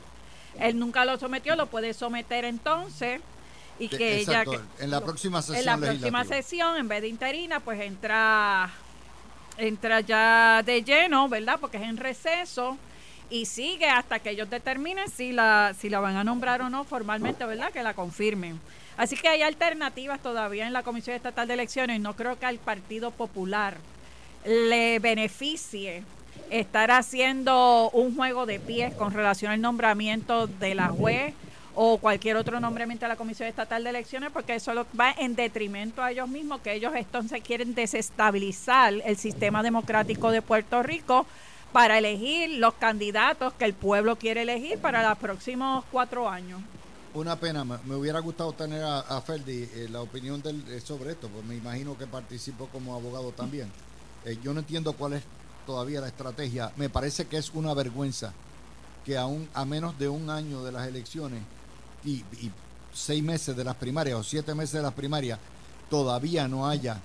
Él 0.61 0.79
nunca 0.79 1.05
lo 1.05 1.19
sometió, 1.19 1.57
lo 1.57 1.67
puede 1.67 1.95
someter 1.95 2.45
entonces 2.45 3.21
y 3.85 3.89
que 3.89 4.19
ella... 4.19 4.43
exacto, 4.43 4.63
en 4.79 4.91
la 4.91 5.01
próxima 5.01 5.43
sesión 5.43 5.59
en 5.59 5.67
la 5.67 5.77
próxima 5.77 6.25
sesión, 6.25 6.77
en 6.77 6.89
vez 6.89 7.03
de 7.03 7.09
interina, 7.09 7.61
pues 7.61 7.81
entra 7.81 8.71
entra 9.59 10.01
ya 10.01 10.63
de 10.65 10.83
lleno, 10.83 11.29
¿verdad? 11.29 11.59
Porque 11.61 11.77
es 11.77 11.83
en 11.83 11.97
receso 11.97 12.79
y 13.29 13.47
sigue 13.47 13.87
hasta 13.87 14.19
que 14.19 14.31
ellos 14.31 14.49
determinen 14.49 15.09
si 15.09 15.33
la 15.33 15.75
si 15.79 15.89
la 15.91 16.01
van 16.01 16.17
a 16.17 16.25
nombrar 16.25 16.63
o 16.63 16.71
no 16.71 16.85
formalmente, 16.85 17.45
¿verdad? 17.45 17.73
Que 17.73 17.83
la 17.83 17.95
confirmen. 17.95 18.61
Así 18.97 19.17
que 19.17 19.29
hay 19.29 19.43
alternativas 19.43 20.21
todavía 20.21 20.67
en 20.67 20.73
la 20.73 20.83
Comisión 20.83 21.17
Estatal 21.17 21.49
de 21.49 21.55
Elecciones. 21.55 22.01
No 22.01 22.15
creo 22.15 22.39
que 22.39 22.47
al 22.47 22.59
Partido 22.59 23.11
Popular 23.11 23.79
le 24.45 24.99
beneficie 24.99 26.05
estar 26.51 26.91
haciendo 26.91 27.91
un 27.91 28.15
juego 28.15 28.45
de 28.47 28.61
pies 28.61 28.95
con 28.95 29.13
relación 29.13 29.53
al 29.53 29.61
nombramiento 29.61 30.47
de 30.47 30.75
la 30.75 30.89
juez 30.89 31.35
o 31.75 31.99
cualquier 31.99 32.37
otro 32.37 32.61
nombramiento 32.61 33.05
de 33.05 33.09
la 33.09 33.17
Comisión 33.17 33.49
Estatal 33.49 33.83
de 33.85 33.91
Elecciones, 33.91 34.31
porque 34.33 34.55
eso 34.55 34.73
va 34.99 35.13
en 35.13 35.35
detrimento 35.35 36.03
a 36.03 36.11
ellos 36.11 36.29
mismos, 36.29 36.61
que 36.61 36.75
ellos 36.75 36.93
entonces 36.95 37.43
quieren 37.43 37.75
desestabilizar 37.75 38.95
el 39.05 39.17
sistema 39.17 39.63
democrático 39.63 40.31
de 40.31 40.43
Puerto 40.43 40.83
Rico 40.83 41.27
para 41.73 41.99
elegir 41.99 42.59
los 42.59 42.75
candidatos 42.75 43.55
que 43.55 43.65
el 43.65 43.73
pueblo 43.73 44.17
quiere 44.17 44.43
elegir 44.43 44.79
para 44.79 45.09
los 45.09 45.19
próximos 45.19 45.85
cuatro 45.91 46.29
años. 46.29 46.61
Una 47.15 47.37
pena, 47.37 47.65
me, 47.65 47.95
hubiera 47.95 48.21
gustado 48.21 48.53
tener 48.53 48.83
a, 48.83 49.01
a 49.01 49.21
Ferdi 49.21 49.69
eh, 49.75 49.89
la 49.91 50.01
opinión 50.01 50.41
del, 50.43 50.65
eh, 50.69 50.81
sobre 50.81 51.13
esto, 51.13 51.29
pues 51.29 51.45
me 51.45 51.57
imagino 51.57 51.97
que 51.97 52.07
participó 52.07 52.69
como 52.69 52.95
abogado 52.95 53.33
también. 53.33 53.71
Eh, 54.25 54.39
yo 54.43 54.55
no 54.55 54.61
entiendo 54.61 54.93
cuál 54.95 55.15
es 55.15 55.23
todavía 55.67 56.01
la 56.01 56.09
estrategia. 56.09 56.73
Me 56.77 56.89
parece 56.89 57.27
que 57.27 57.37
es 57.37 57.51
una 57.51 57.75
vergüenza 57.75 58.33
que 59.05 59.19
aún 59.19 59.49
a 59.53 59.65
menos 59.65 59.99
de 59.99 60.09
un 60.09 60.31
año 60.31 60.63
de 60.63 60.73
las 60.73 60.87
elecciones 60.87 61.43
y, 62.05 62.25
y 62.41 62.51
seis 62.93 63.23
meses 63.23 63.57
de 63.57 63.65
las 63.65 63.75
primarias 63.77 64.19
o 64.19 64.23
siete 64.23 64.55
meses 64.55 64.75
de 64.75 64.83
las 64.83 64.93
primarias 64.93 65.39
todavía 65.89 66.49
no 66.49 66.69
haya 66.69 67.01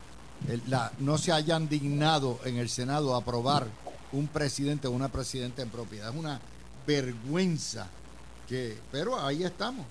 el- 0.49 0.61
la, 0.67 0.91
no 0.99 1.17
se 1.17 1.31
hayan 1.31 1.67
dignado 1.69 2.39
en 2.45 2.57
el 2.57 2.69
Senado 2.69 3.15
a 3.15 3.19
aprobar 3.19 3.67
un 4.11 4.27
presidente 4.27 4.87
o 4.87 4.91
una 4.91 5.09
presidenta 5.09 5.61
en 5.61 5.69
propiedad. 5.69 6.09
Es 6.09 6.15
una 6.15 6.39
vergüenza 6.85 7.87
que, 8.47 8.77
pero 8.91 9.19
ahí 9.19 9.43
estamos. 9.43 9.85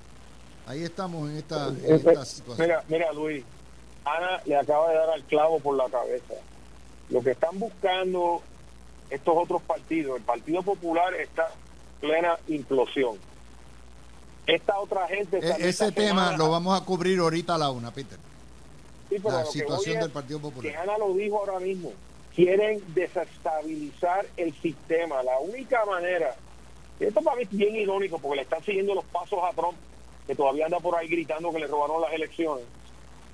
Ahí 0.66 0.82
estamos 0.82 1.30
en 1.30 1.36
esta, 1.36 1.68
en 1.68 1.94
esta 1.94 2.24
situación. 2.24 2.66
Mira, 2.66 2.84
mira, 2.88 3.12
Luis, 3.12 3.44
Ana 4.04 4.40
le 4.44 4.56
acaba 4.56 4.88
de 4.90 4.96
dar 4.96 5.10
al 5.10 5.22
clavo 5.24 5.60
por 5.60 5.76
la 5.76 5.86
cabeza. 5.88 6.34
Lo 7.10 7.22
que 7.22 7.30
están 7.32 7.58
buscando 7.58 8.42
estos 9.10 9.34
otros 9.36 9.62
partidos, 9.62 10.16
el 10.16 10.22
Partido 10.24 10.62
Popular 10.62 11.14
está 11.14 11.46
en 11.46 12.08
plena 12.08 12.36
implosión. 12.48 13.16
Esta 14.46 14.78
otra 14.78 15.06
gente... 15.08 15.38
E- 15.38 15.68
ese 15.68 15.90
tema 15.92 16.36
lo 16.36 16.50
vamos 16.50 16.80
a 16.80 16.84
cubrir 16.84 17.18
ahorita 17.18 17.54
a 17.56 17.58
la 17.58 17.70
una, 17.70 17.90
Peter. 17.90 18.18
Sí, 19.08 19.16
pero 19.22 19.38
la 19.38 19.44
situación 19.44 20.00
del 20.00 20.10
Partido 20.10 20.40
Popular. 20.40 20.72
Que 20.72 20.76
Ana 20.76 20.98
lo 20.98 21.12
dijo 21.14 21.38
ahora 21.38 21.60
mismo. 21.60 21.92
Quieren 22.34 22.82
desestabilizar 22.94 24.26
el 24.36 24.54
sistema. 24.60 25.22
La 25.22 25.38
única 25.38 25.84
manera, 25.84 26.34
esto 27.00 27.22
para 27.22 27.36
mí 27.36 27.42
es 27.42 27.50
bien 27.50 27.76
irónico 27.76 28.18
porque 28.18 28.36
le 28.36 28.42
están 28.42 28.62
siguiendo 28.62 28.94
los 28.94 29.04
pasos 29.06 29.38
a 29.42 29.52
Trump, 29.52 29.76
que 30.26 30.34
todavía 30.34 30.66
anda 30.66 30.80
por 30.80 30.96
ahí 30.96 31.08
gritando 31.08 31.52
que 31.52 31.60
le 31.60 31.66
robaron 31.66 32.00
las 32.00 32.12
elecciones. 32.12 32.64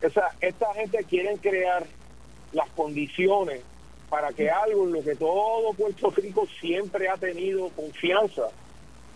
Esa, 0.00 0.34
esta 0.40 0.72
gente 0.74 1.04
quiere 1.04 1.36
crear 1.38 1.86
las 2.52 2.68
condiciones 2.70 3.62
para 4.10 4.32
que 4.32 4.50
algo 4.50 4.84
en 4.84 4.92
lo 4.92 5.02
que 5.02 5.16
todo 5.16 5.72
Puerto 5.72 6.10
Rico 6.10 6.46
siempre 6.60 7.08
ha 7.08 7.16
tenido 7.16 7.70
confianza, 7.70 8.42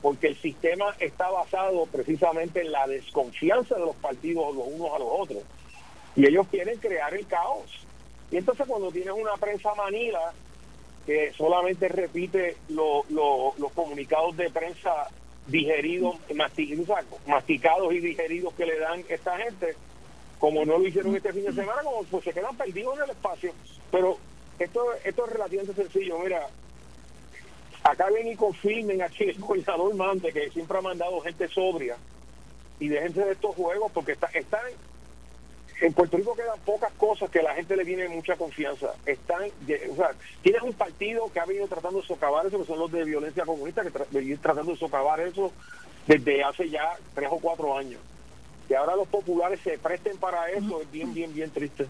porque 0.07 0.29
el 0.29 0.37
sistema 0.41 0.95
está 1.01 1.29
basado 1.31 1.85
precisamente 1.87 2.61
en 2.61 2.71
la 2.71 2.87
desconfianza 2.87 3.75
de 3.75 3.81
los 3.87 3.97
partidos 3.97 4.55
los 4.55 4.65
unos 4.69 4.93
a 4.95 5.01
los 5.01 5.09
otros. 5.11 5.43
Y 6.15 6.25
ellos 6.29 6.47
quieren 6.49 6.79
crear 6.79 7.13
el 7.13 7.27
caos. 7.27 7.69
Y 8.31 8.37
entonces 8.37 8.69
cuando 8.69 8.93
tienes 8.93 9.13
una 9.15 9.35
prensa 9.37 9.75
manila 9.75 10.33
que 11.07 11.33
solamente 11.33 11.89
repite 11.89 12.57
lo- 12.69 13.05
lo- 13.09 13.55
los 13.59 13.73
comunicados 13.73 14.37
de 14.37 14.49
prensa 14.49 15.09
digeridos, 15.49 16.15
masticados 17.27 17.93
y 17.93 17.99
digeridos 17.99 18.55
que 18.55 18.65
le 18.67 18.79
dan 18.79 19.03
esta 19.09 19.37
gente, 19.39 19.75
como 20.39 20.65
no 20.65 20.79
lo 20.79 20.87
hicieron 20.87 21.17
este 21.17 21.33
fin 21.33 21.47
de 21.47 21.53
semana, 21.53 21.83
como 21.83 22.05
pues 22.05 22.23
se 22.23 22.33
quedan 22.33 22.57
perdidos 22.57 22.97
en 22.99 23.03
el 23.07 23.11
espacio. 23.11 23.53
Pero 23.91 24.19
esto, 24.61 24.85
esto 25.03 25.27
es 25.27 25.33
relativamente 25.33 25.83
sencillo. 25.83 26.17
Mira, 26.21 26.47
acá 27.91 28.07
ven 28.11 28.29
y 28.29 28.37
confirmen 28.37 29.03
aquí 29.03 29.25
el 29.25 29.39
gobernador 29.39 29.95
Mante, 29.95 30.33
que 30.33 30.51
siempre 30.51 30.79
ha 30.79 30.83
mandado 30.83 31.21
gente 31.21 31.49
sobria, 31.49 31.97
y 32.79 32.89
déjense 32.89 33.25
de 33.25 33.33
estos 33.33 33.55
juegos, 33.55 33.91
porque 33.93 34.13
está, 34.13 34.27
están 34.35 34.61
en 35.81 35.93
Puerto 35.93 36.17
Rico 36.17 36.35
quedan 36.35 36.59
pocas 36.61 36.91
cosas 36.95 37.31
que 37.31 37.41
a 37.41 37.43
la 37.43 37.55
gente 37.55 37.77
le 37.77 37.85
viene 37.85 38.09
mucha 38.09 38.35
confianza. 38.37 38.95
Están, 39.05 39.43
o 39.45 39.97
sea, 39.97 40.11
tienes 40.43 40.63
un 40.63 40.73
partido 40.73 41.31
que 41.31 41.39
ha 41.39 41.45
venido 41.45 41.69
tratando 41.69 42.01
de 42.01 42.07
socavar 42.07 42.47
eso, 42.47 42.59
que 42.59 42.65
son 42.65 42.79
los 42.79 42.91
de 42.91 43.05
violencia 43.05 43.45
comunista, 43.45 43.83
que 43.83 43.93
tra- 43.93 44.41
tratando 44.41 44.73
de 44.73 44.79
socavar 44.79 45.21
eso 45.21 45.53
desde 46.07 46.43
hace 46.43 46.71
ya 46.71 46.97
tres 47.15 47.29
o 47.31 47.39
cuatro 47.39 47.77
años. 47.77 48.01
Y 48.71 48.75
ahora 48.75 48.97
los 48.97 49.07
populares 49.09 49.61
se 49.63 49.77
presten 49.77 50.17
para 50.17 50.51
eso, 50.51 50.81
es 50.81 50.91
bien, 50.91 51.13
bien, 51.13 51.35
bien 51.35 51.51
triste. 51.51 51.87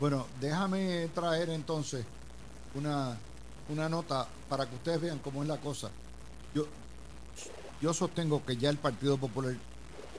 Bueno, 0.00 0.26
déjame 0.40 1.08
traer 1.14 1.48
entonces 1.50 2.04
una, 2.74 3.16
una 3.68 3.88
nota 3.88 4.26
para 4.48 4.66
que 4.68 4.76
ustedes 4.76 5.00
vean 5.00 5.18
cómo 5.18 5.42
es 5.42 5.48
la 5.48 5.58
cosa. 5.58 5.90
Yo, 6.54 6.66
yo 7.80 7.92
sostengo 7.92 8.44
que 8.44 8.56
ya 8.56 8.70
el 8.70 8.78
Partido 8.78 9.18
Popular 9.18 9.54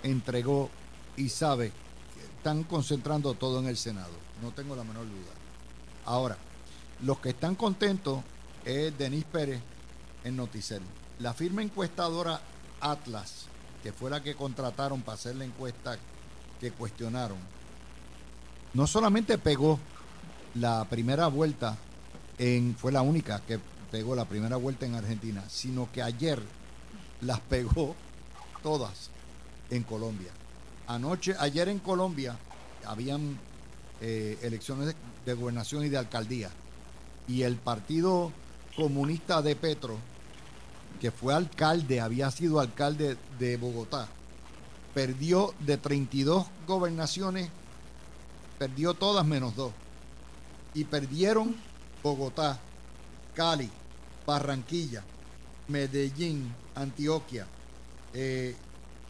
entregó 0.04 0.70
y 1.16 1.30
sabe 1.30 1.72
que 2.14 2.38
están 2.38 2.64
concentrando 2.64 3.34
todo 3.34 3.60
en 3.60 3.68
el 3.68 3.78
Senado. 3.78 4.14
No 4.42 4.52
tengo 4.52 4.76
la 4.76 4.84
menor 4.84 5.06
duda. 5.06 5.34
Ahora, 6.06 6.38
los 7.02 7.20
que 7.20 7.30
están 7.30 7.56
contentos 7.56 8.24
es 8.66 8.98
Denis 8.98 9.26
Pérez 9.26 9.62
en 10.24 10.36
Noticel. 10.36 10.82
La 11.20 11.34
firma 11.34 11.62
encuestadora 11.62 12.42
Atlas, 12.80 13.46
que 13.82 13.92
fue 13.92 14.10
la 14.10 14.22
que 14.22 14.36
contrataron 14.36 15.02
para 15.02 15.16
hacer 15.16 15.36
la 15.36 15.46
encuesta 15.46 15.98
que 16.60 16.72
cuestionaron, 16.72 17.38
no 18.74 18.88
solamente 18.88 19.38
pegó 19.38 19.80
la 20.56 20.86
primera 20.86 21.28
vuelta 21.28 21.78
en 22.38 22.76
fue 22.76 22.92
la 22.92 23.02
única 23.02 23.42
que 23.48 23.60
pegó 23.92 24.16
la 24.16 24.26
primera 24.26 24.58
vuelta 24.58 24.86
en 24.86 24.96
Argentina, 24.96 25.44
sino 25.50 25.90
que 25.92 26.02
ayer 26.02 26.42
las 27.22 27.40
pegó 27.42 27.96
todas 28.64 29.10
en 29.70 29.84
Colombia. 29.84 30.32
Anoche, 30.88 31.36
ayer 31.40 31.70
en 31.70 31.80
Colombia 31.80 32.38
habían 32.86 33.38
eh, 34.02 34.38
elecciones 34.42 34.88
de, 34.88 34.96
de 35.26 35.34
gobernación 35.34 35.86
y 35.86 35.90
de 35.90 35.98
alcaldía 35.98 36.50
y 37.28 37.42
el 37.42 37.56
Partido 37.56 38.32
Comunista 38.76 39.42
de 39.42 39.56
Petro, 39.56 39.98
que 41.02 41.12
fue 41.12 41.34
alcalde, 41.34 42.00
había 42.00 42.32
sido 42.32 42.60
alcalde 42.60 43.18
de 43.40 43.58
Bogotá, 43.58 44.08
perdió 44.94 45.54
de 45.60 45.78
32 45.78 46.46
gobernaciones 46.66 47.50
perdió 48.58 48.94
todas 48.94 49.26
menos 49.26 49.56
dos. 49.56 49.72
Y 50.74 50.84
perdieron 50.84 51.56
Bogotá, 52.04 52.60
Cali, 53.34 53.70
Barranquilla, 54.26 55.04
Medellín, 55.68 56.54
Antioquia. 56.76 57.46
Eh, 58.14 58.56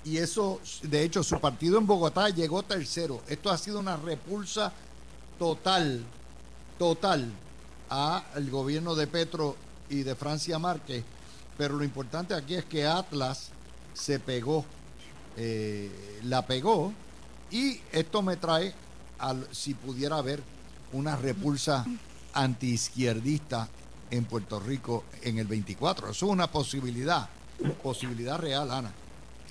y 0.04 0.18
eso, 0.18 0.62
de 0.84 1.04
hecho, 1.04 1.24
su 1.24 1.40
partido 1.40 1.78
en 1.78 1.86
Bogotá 1.86 2.30
llegó 2.30 2.64
tercero. 2.64 3.22
Esto 3.28 3.50
ha 3.50 3.58
sido 3.58 3.80
una 3.80 3.98
repulsa 3.98 4.72
total, 5.38 6.04
total 6.80 7.32
al 7.90 8.50
gobierno 8.50 8.96
de 8.96 9.08
Petro 9.08 9.56
y 9.90 10.04
de 10.04 10.16
Francia 10.16 10.60
Márquez. 10.60 11.04
Pero 11.58 11.76
lo 11.76 11.84
importante 11.84 12.34
aquí 12.34 12.56
es 12.56 12.66
que 12.66 12.86
Atlas 12.86 13.50
se 13.94 14.20
pegó, 14.20 14.64
eh, 15.36 16.22
la 16.24 16.46
pegó, 16.46 16.94
y 17.50 17.80
esto 17.92 18.22
me 18.22 18.38
trae 18.38 18.74
al, 19.18 19.48
si 19.52 19.74
pudiera 19.74 20.18
haber 20.18 20.44
una 20.94 21.16
repulsa 21.16 21.86
antiizquierdista 22.38 23.68
en 24.10 24.26
Puerto 24.26 24.60
Rico 24.60 25.06
en 25.24 25.40
el 25.40 25.48
24. 25.48 26.12
Eso 26.12 26.26
es 26.26 26.32
una 26.32 26.48
posibilidad, 26.48 27.28
posibilidad 27.82 28.38
real, 28.38 28.72
Ana. 28.72 28.92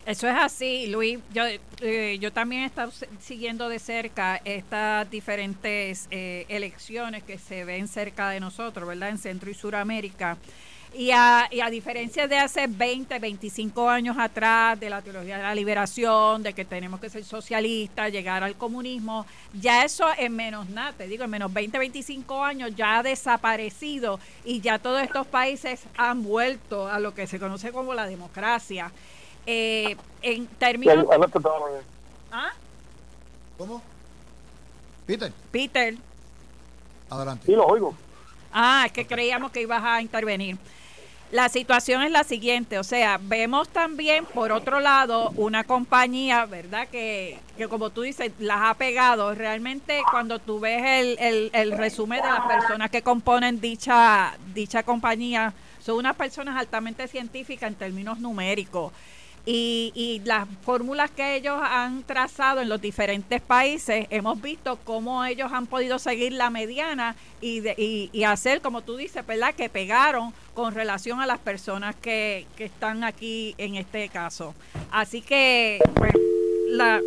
Eso 0.06 0.28
es 0.28 0.36
así, 0.38 0.86
Luis. 0.86 1.18
Yo, 1.34 1.42
eh, 1.80 2.18
yo 2.20 2.32
también 2.32 2.62
he 2.62 2.66
estado 2.66 2.92
siguiendo 3.20 3.68
de 3.68 3.80
cerca 3.80 4.40
estas 4.44 5.10
diferentes 5.10 6.06
eh, 6.12 6.46
elecciones 6.48 7.24
que 7.24 7.38
se 7.38 7.64
ven 7.64 7.88
cerca 7.88 8.30
de 8.30 8.38
nosotros, 8.38 8.86
¿verdad? 8.86 9.08
En 9.08 9.18
Centro 9.18 9.50
y 9.50 9.54
Suramérica. 9.54 10.38
Y 10.98 11.10
a, 11.10 11.46
y 11.50 11.60
a 11.60 11.68
diferencia 11.68 12.26
de 12.26 12.38
hace 12.38 12.66
20, 12.66 13.18
25 13.18 13.90
años 13.90 14.16
atrás, 14.18 14.80
de 14.80 14.88
la 14.88 15.02
teología 15.02 15.36
de 15.36 15.42
la 15.42 15.54
liberación, 15.54 16.42
de 16.42 16.54
que 16.54 16.64
tenemos 16.64 17.00
que 17.00 17.10
ser 17.10 17.22
socialistas, 17.22 18.10
llegar 18.10 18.42
al 18.42 18.54
comunismo, 18.54 19.26
ya 19.52 19.84
eso 19.84 20.06
en 20.16 20.34
menos 20.34 20.70
nada, 20.70 20.94
te 20.94 21.06
digo, 21.06 21.24
en 21.24 21.30
menos 21.30 21.52
20, 21.52 21.78
25 21.78 22.42
años 22.42 22.74
ya 22.74 22.98
ha 22.98 23.02
desaparecido 23.02 24.18
y 24.42 24.62
ya 24.62 24.78
todos 24.78 25.02
estos 25.02 25.26
países 25.26 25.82
han 25.98 26.22
vuelto 26.22 26.88
a 26.88 26.98
lo 26.98 27.12
que 27.12 27.26
se 27.26 27.38
conoce 27.38 27.72
como 27.72 27.92
la 27.92 28.06
democracia. 28.06 28.90
Eh, 29.44 29.98
en 30.22 30.46
términos... 30.46 30.96
¿Ah? 32.32 32.52
¿Cómo? 33.58 33.82
Peter, 35.06 35.30
Peter. 35.50 35.94
adelante. 37.10 37.44
Sí, 37.44 37.52
lo 37.52 37.66
oigo. 37.66 37.94
Ah, 38.50 38.84
es 38.86 38.92
que 38.92 39.06
creíamos 39.06 39.52
que 39.52 39.60
ibas 39.60 39.82
a 39.84 40.00
intervenir. 40.00 40.56
La 41.32 41.48
situación 41.48 42.02
es 42.02 42.12
la 42.12 42.22
siguiente, 42.22 42.78
o 42.78 42.84
sea, 42.84 43.18
vemos 43.20 43.68
también, 43.68 44.24
por 44.26 44.52
otro 44.52 44.78
lado, 44.78 45.32
una 45.36 45.64
compañía, 45.64 46.46
¿verdad? 46.46 46.86
Que, 46.88 47.40
que 47.56 47.66
como 47.66 47.90
tú 47.90 48.02
dices, 48.02 48.30
las 48.38 48.58
ha 48.62 48.74
pegado. 48.74 49.34
Realmente, 49.34 50.02
cuando 50.10 50.38
tú 50.38 50.60
ves 50.60 50.82
el, 50.84 51.16
el, 51.18 51.50
el 51.52 51.72
resumen 51.72 52.22
de 52.22 52.28
las 52.28 52.42
personas 52.42 52.90
que 52.90 53.02
componen 53.02 53.60
dicha, 53.60 54.38
dicha 54.54 54.84
compañía, 54.84 55.52
son 55.80 55.96
unas 55.96 56.14
personas 56.14 56.56
altamente 56.56 57.08
científicas 57.08 57.68
en 57.68 57.74
términos 57.74 58.20
numéricos. 58.20 58.92
Y, 59.48 59.92
y 59.94 60.20
las 60.24 60.48
fórmulas 60.62 61.08
que 61.12 61.36
ellos 61.36 61.56
han 61.62 62.02
trazado 62.02 62.60
en 62.60 62.68
los 62.68 62.80
diferentes 62.80 63.40
países, 63.40 64.06
hemos 64.10 64.42
visto 64.42 64.76
cómo 64.82 65.24
ellos 65.24 65.52
han 65.52 65.66
podido 65.68 66.00
seguir 66.00 66.32
la 66.32 66.50
mediana 66.50 67.14
y, 67.40 67.60
de- 67.60 67.76
y, 67.78 68.10
y 68.12 68.24
hacer, 68.24 68.60
como 68.60 68.82
tú 68.82 68.96
dices, 68.96 69.24
¿verdad? 69.24 69.54
Que 69.54 69.68
pegaron 69.68 70.34
con 70.52 70.74
relación 70.74 71.20
a 71.20 71.26
las 71.26 71.38
personas 71.38 71.94
que, 71.94 72.44
que 72.56 72.64
están 72.64 73.04
aquí 73.04 73.54
en 73.58 73.76
este 73.76 74.08
caso. 74.08 74.52
Así 74.90 75.22
que, 75.22 75.78
pues, 75.94 76.12
la... 76.70 77.00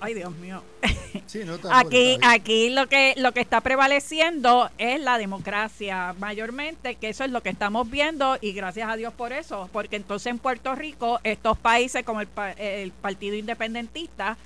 Ay, 0.00 0.14
Dios 0.14 0.34
mío. 0.36 0.62
Sí, 1.26 1.40
no 1.44 1.58
te 1.58 1.68
Aquí, 1.72 2.18
aquí 2.22 2.70
lo 2.70 2.86
que 2.86 3.14
lo 3.16 3.32
que 3.32 3.40
está 3.40 3.60
prevaleciendo 3.62 4.70
es 4.78 5.00
la 5.00 5.16
democracia, 5.18 6.14
mayormente, 6.18 6.96
que 6.96 7.08
eso 7.08 7.24
es 7.24 7.30
lo 7.30 7.42
que 7.42 7.48
estamos 7.48 7.90
viendo 7.90 8.36
y 8.40 8.52
gracias 8.52 8.88
a 8.90 8.96
Dios 8.96 9.12
por 9.14 9.32
eso, 9.32 9.68
porque 9.72 9.96
entonces 9.96 10.26
en 10.26 10.38
Puerto 10.38 10.74
Rico 10.74 11.18
estos 11.24 11.56
países 11.58 12.04
como 12.04 12.20
el, 12.20 12.26
pa- 12.26 12.52
el 12.52 12.92
Partido 12.92 13.34
Independentista, 13.36 14.36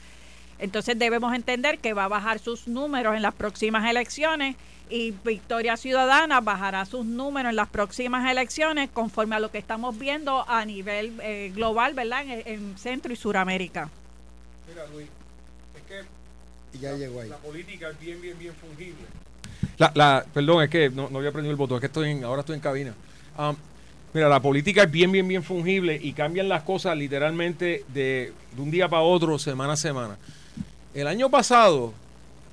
entonces 0.61 0.99
debemos 0.99 1.35
entender 1.35 1.79
que 1.79 1.95
va 1.95 2.05
a 2.05 2.09
bajar 2.09 2.39
sus 2.39 2.69
números 2.69 3.17
en 3.17 3.23
las 3.23 3.35
próximas 3.35 3.89
elecciones 3.91 4.57
y 4.89 5.13
Victoria 5.25 5.77
Ciudadana 5.77 6.41
bajará 6.41 6.85
sus 6.85 7.05
números 7.05 7.51
en 7.51 7.57
las 7.57 7.69
próximas 7.69 8.31
elecciones 8.31 8.89
conforme 8.93 9.37
a 9.37 9.41
lo 9.41 9.51
que 9.51 9.59
estamos 9.59 9.99
viendo 9.99 10.49
a 10.49 10.65
nivel 10.65 11.13
eh, 11.23 11.53
global, 11.55 11.95
¿verdad? 11.95 12.25
En, 12.27 12.77
Centro 12.79 13.13
y 13.13 13.17
Suramérica. 13.17 13.89
Mira, 14.69 14.87
Luis, 14.93 15.09
ya 16.81 16.93
la, 16.93 16.97
llegó 16.99 17.21
ahí. 17.21 17.29
la 17.29 17.37
política 17.37 17.91
es 17.91 18.01
bien, 18.01 18.21
bien, 18.21 18.39
bien 18.39 18.55
fungible. 18.55 19.07
La, 19.79 19.93
la, 19.95 20.25
perdón, 20.33 20.63
es 20.63 20.71
que 20.71 20.91
no, 20.91 21.09
no 21.11 21.19
había 21.19 21.33
prendido 21.33 21.51
el 21.51 21.57
botón, 21.57 21.77
es 21.77 21.81
que 21.81 21.87
estoy 21.87 22.11
en, 22.11 22.25
ahora 22.25 22.41
estoy 22.41 22.57
en 22.57 22.61
cabina. 22.61 22.95
Um, 23.39 23.57
mira, 24.13 24.29
la 24.29 24.41
política 24.41 24.85
es 24.85 24.91
bien, 24.91 25.11
bien, 25.11 25.27
bien 25.27 25.43
fungible 25.43 25.99
y 26.01 26.13
cambian 26.13 26.49
las 26.49 26.63
cosas 26.63 26.97
literalmente 26.97 27.85
de, 27.89 28.33
de 28.55 28.63
un 28.63 28.71
día 28.71 28.89
para 28.89 29.03
otro, 29.03 29.39
semana 29.39 29.75
a 29.75 29.77
semana. 29.77 30.17
El 30.95 31.07
año 31.07 31.31
pasado, 31.31 31.93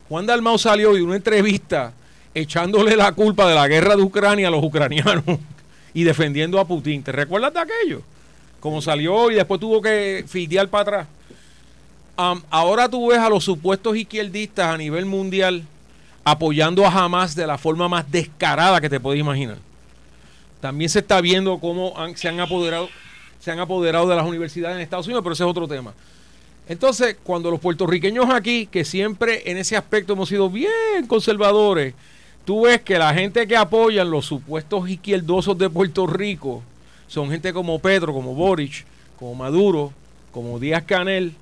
Juan 0.10 0.26
Dalmau 0.26 0.58
salió 0.58 0.98
y 0.98 1.02
una 1.02 1.16
entrevista 1.16 1.94
echándole 2.34 2.96
la 2.96 3.12
culpa 3.14 3.48
de 3.50 3.56
la 3.56 3.68
guerra 3.68 3.96
de 3.96 4.04
Ucrania 4.04 4.48
a 4.48 4.52
los 4.52 4.64
ucranianos 4.64 5.24
y 5.94 6.04
defendiendo 6.04 6.60
a 6.60 6.68
Putin. 6.68 7.04
¿Te 7.04 7.12
recuerdas 7.12 7.54
de 7.54 7.60
aquello? 7.60 8.02
Como 8.60 8.82
salió 8.82 9.32
y 9.32 9.36
después 9.36 9.60
tuvo 9.60 9.82
que 9.82 10.24
fildear 10.28 10.68
para 10.70 10.82
atrás. 10.82 11.08
Ahora 12.18 12.90
tú 12.90 13.08
ves 13.08 13.20
a 13.20 13.30
los 13.30 13.44
supuestos 13.44 13.96
izquierdistas 13.96 14.74
a 14.74 14.78
nivel 14.78 15.06
mundial 15.06 15.64
apoyando 16.24 16.86
a 16.86 16.90
Hamas 16.90 17.36
de 17.36 17.48
la 17.48 17.58
forma 17.58 17.88
más 17.88 18.12
descarada 18.12 18.82
que 18.82 18.90
te 18.90 19.00
puedes 19.00 19.20
imaginar. 19.20 19.58
También 20.60 20.90
se 20.90 21.00
está 21.00 21.22
viendo 21.22 21.60
cómo 21.60 21.94
se 22.16 22.28
han 22.28 22.40
apoderado 22.40 22.90
se 23.40 23.52
han 23.52 23.60
apoderado 23.60 24.10
de 24.10 24.16
las 24.16 24.26
universidades 24.26 24.76
en 24.76 24.82
Estados 24.82 25.06
Unidos, 25.06 25.24
pero 25.24 25.34
ese 25.34 25.44
es 25.44 25.50
otro 25.50 25.68
tema. 25.68 25.94
Entonces, 26.68 27.16
cuando 27.24 27.50
los 27.50 27.62
puertorriqueños 27.62 28.30
aquí, 28.30 28.68
que 28.68 28.84
siempre 28.84 29.50
en 29.50 29.58
ese 29.58 29.78
aspecto 29.78 30.14
hemos 30.14 30.28
sido 30.28 30.50
bien 30.50 31.08
conservadores, 31.08 31.94
tú 32.44 32.64
ves 32.64 32.82
que 32.82 32.98
la 32.98 33.14
gente 33.14 33.48
que 33.48 33.56
apoyan 33.56 34.12
los 34.12 34.26
supuestos 34.26 34.90
izquierdosos 34.90 35.58
de 35.58 35.70
Puerto 35.70 36.08
Rico 36.08 36.62
son 37.08 37.30
gente 37.30 37.54
como 37.54 37.80
Pedro, 37.80 38.12
como 38.12 38.34
Boric, 38.34 38.86
como 39.18 39.36
Maduro, 39.36 39.94
como 40.34 40.60
Díaz 40.60 40.84
Canel. 40.84 41.34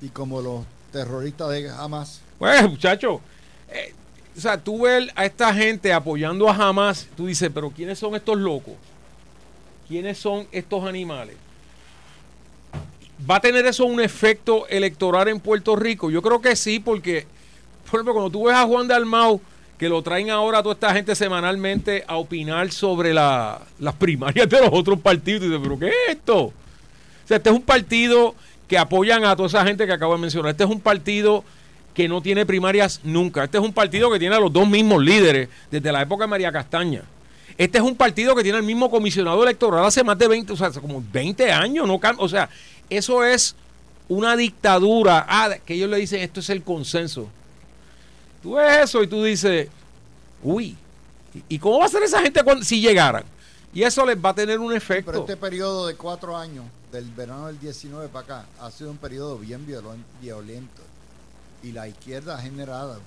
Y 0.00 0.08
como 0.08 0.40
los 0.40 0.64
terroristas 0.92 1.50
de 1.50 1.70
Hamas. 1.70 2.20
Pues, 2.38 2.68
muchachos, 2.68 3.20
eh, 3.70 3.92
o 4.36 4.40
sea, 4.40 4.58
tú 4.58 4.82
ves 4.82 5.08
a 5.14 5.24
esta 5.24 5.54
gente 5.54 5.92
apoyando 5.92 6.48
a 6.48 6.54
Hamas, 6.54 7.08
tú 7.16 7.26
dices, 7.26 7.50
pero 7.52 7.70
¿quiénes 7.70 7.98
son 7.98 8.14
estos 8.14 8.36
locos? 8.36 8.74
¿Quiénes 9.88 10.18
son 10.18 10.46
estos 10.50 10.84
animales? 10.84 11.36
¿Va 13.28 13.36
a 13.36 13.40
tener 13.40 13.64
eso 13.66 13.84
un 13.84 14.00
efecto 14.00 14.66
electoral 14.68 15.28
en 15.28 15.40
Puerto 15.40 15.76
Rico? 15.76 16.10
Yo 16.10 16.20
creo 16.20 16.40
que 16.40 16.56
sí, 16.56 16.80
porque, 16.80 17.26
por 17.84 18.00
ejemplo, 18.00 18.12
cuando 18.12 18.30
tú 18.30 18.44
ves 18.46 18.56
a 18.56 18.64
Juan 18.64 18.88
Dalmau 18.88 19.40
que 19.78 19.88
lo 19.88 20.02
traen 20.02 20.30
ahora 20.30 20.58
a 20.58 20.62
toda 20.62 20.74
esta 20.74 20.92
gente 20.92 21.14
semanalmente 21.14 22.04
a 22.06 22.16
opinar 22.16 22.70
sobre 22.70 23.12
las 23.12 23.60
primarias 23.98 24.48
de 24.48 24.60
los 24.60 24.70
otros 24.72 24.98
partidos. 25.00 25.42
Y 25.42 25.48
dice, 25.48 25.60
pero 25.60 25.78
¿qué 25.78 25.88
es 25.88 25.94
esto? 26.16 26.38
O 26.44 26.52
sea, 27.26 27.38
este 27.38 27.50
es 27.50 27.56
un 27.56 27.62
partido 27.62 28.34
que 28.74 28.78
apoyan 28.78 29.24
a 29.24 29.36
toda 29.36 29.46
esa 29.46 29.64
gente 29.64 29.86
que 29.86 29.92
acabo 29.92 30.14
de 30.14 30.18
mencionar. 30.18 30.50
Este 30.50 30.64
es 30.64 30.70
un 30.70 30.80
partido 30.80 31.44
que 31.94 32.08
no 32.08 32.20
tiene 32.20 32.44
primarias 32.44 33.00
nunca. 33.04 33.44
Este 33.44 33.58
es 33.58 33.62
un 33.62 33.72
partido 33.72 34.10
que 34.10 34.18
tiene 34.18 34.34
a 34.34 34.40
los 34.40 34.52
dos 34.52 34.68
mismos 34.68 35.00
líderes 35.00 35.48
desde 35.70 35.92
la 35.92 36.02
época 36.02 36.24
de 36.24 36.28
María 36.28 36.50
Castaña. 36.50 37.02
Este 37.56 37.78
es 37.78 37.84
un 37.84 37.94
partido 37.94 38.34
que 38.34 38.42
tiene 38.42 38.58
el 38.58 38.64
mismo 38.64 38.90
comisionado 38.90 39.40
electoral 39.44 39.84
hace 39.84 40.02
más 40.02 40.18
de 40.18 40.26
20, 40.26 40.52
o 40.54 40.56
sea, 40.56 40.72
como 40.72 41.04
20 41.12 41.52
años. 41.52 41.86
No 41.86 42.00
o 42.18 42.28
sea, 42.28 42.50
eso 42.90 43.22
es 43.22 43.54
una 44.08 44.34
dictadura. 44.34 45.24
Ah, 45.28 45.50
que 45.64 45.74
ellos 45.74 45.88
le 45.88 45.98
dicen, 45.98 46.20
esto 46.20 46.40
es 46.40 46.50
el 46.50 46.64
consenso. 46.64 47.28
Tú 48.42 48.54
ves 48.54 48.86
eso 48.86 49.04
y 49.04 49.06
tú 49.06 49.22
dices, 49.22 49.68
uy, 50.42 50.76
¿y 51.48 51.60
cómo 51.60 51.78
va 51.78 51.84
a 51.84 51.88
ser 51.90 52.02
esa 52.02 52.20
gente 52.20 52.42
cuando, 52.42 52.64
si 52.64 52.80
llegaran? 52.80 53.22
Y 53.72 53.84
eso 53.84 54.04
les 54.04 54.16
va 54.16 54.30
a 54.30 54.34
tener 54.34 54.58
un 54.58 54.72
efecto. 54.72 55.12
Pero 55.12 55.20
este 55.20 55.36
periodo 55.36 55.86
de 55.86 55.94
cuatro 55.94 56.36
años, 56.36 56.64
del 56.94 57.10
verano 57.10 57.48
del 57.48 57.60
19 57.60 58.08
para 58.08 58.24
acá, 58.24 58.46
ha 58.60 58.70
sido 58.70 58.90
un 58.90 58.96
periodo 58.96 59.38
bien 59.38 59.66
violento. 60.20 60.82
Y 61.62 61.72
la 61.72 61.88
izquierda 61.88 62.36
ha 62.36 62.40
generado 62.40 62.98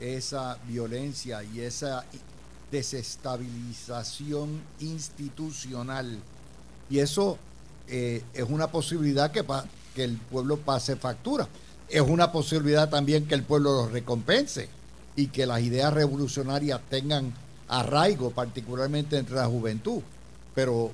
esa 0.00 0.58
violencia 0.66 1.42
y 1.44 1.60
esa 1.60 2.04
desestabilización 2.70 4.60
institucional. 4.80 6.18
Y 6.90 6.98
eso 6.98 7.38
eh, 7.88 8.22
es 8.34 8.44
una 8.48 8.68
posibilidad 8.68 9.30
que, 9.30 9.44
que 9.94 10.04
el 10.04 10.16
pueblo 10.16 10.56
pase 10.56 10.96
factura 10.96 11.48
es 11.92 12.00
una 12.00 12.32
posibilidad 12.32 12.88
también 12.88 13.26
que 13.26 13.34
el 13.34 13.42
pueblo 13.42 13.82
los 13.82 13.92
recompense 13.92 14.68
y 15.14 15.26
que 15.26 15.44
las 15.44 15.60
ideas 15.60 15.92
revolucionarias 15.92 16.80
tengan 16.88 17.34
arraigo, 17.68 18.30
particularmente 18.30 19.18
entre 19.18 19.36
la 19.36 19.46
juventud. 19.46 20.00
Pero 20.54 20.90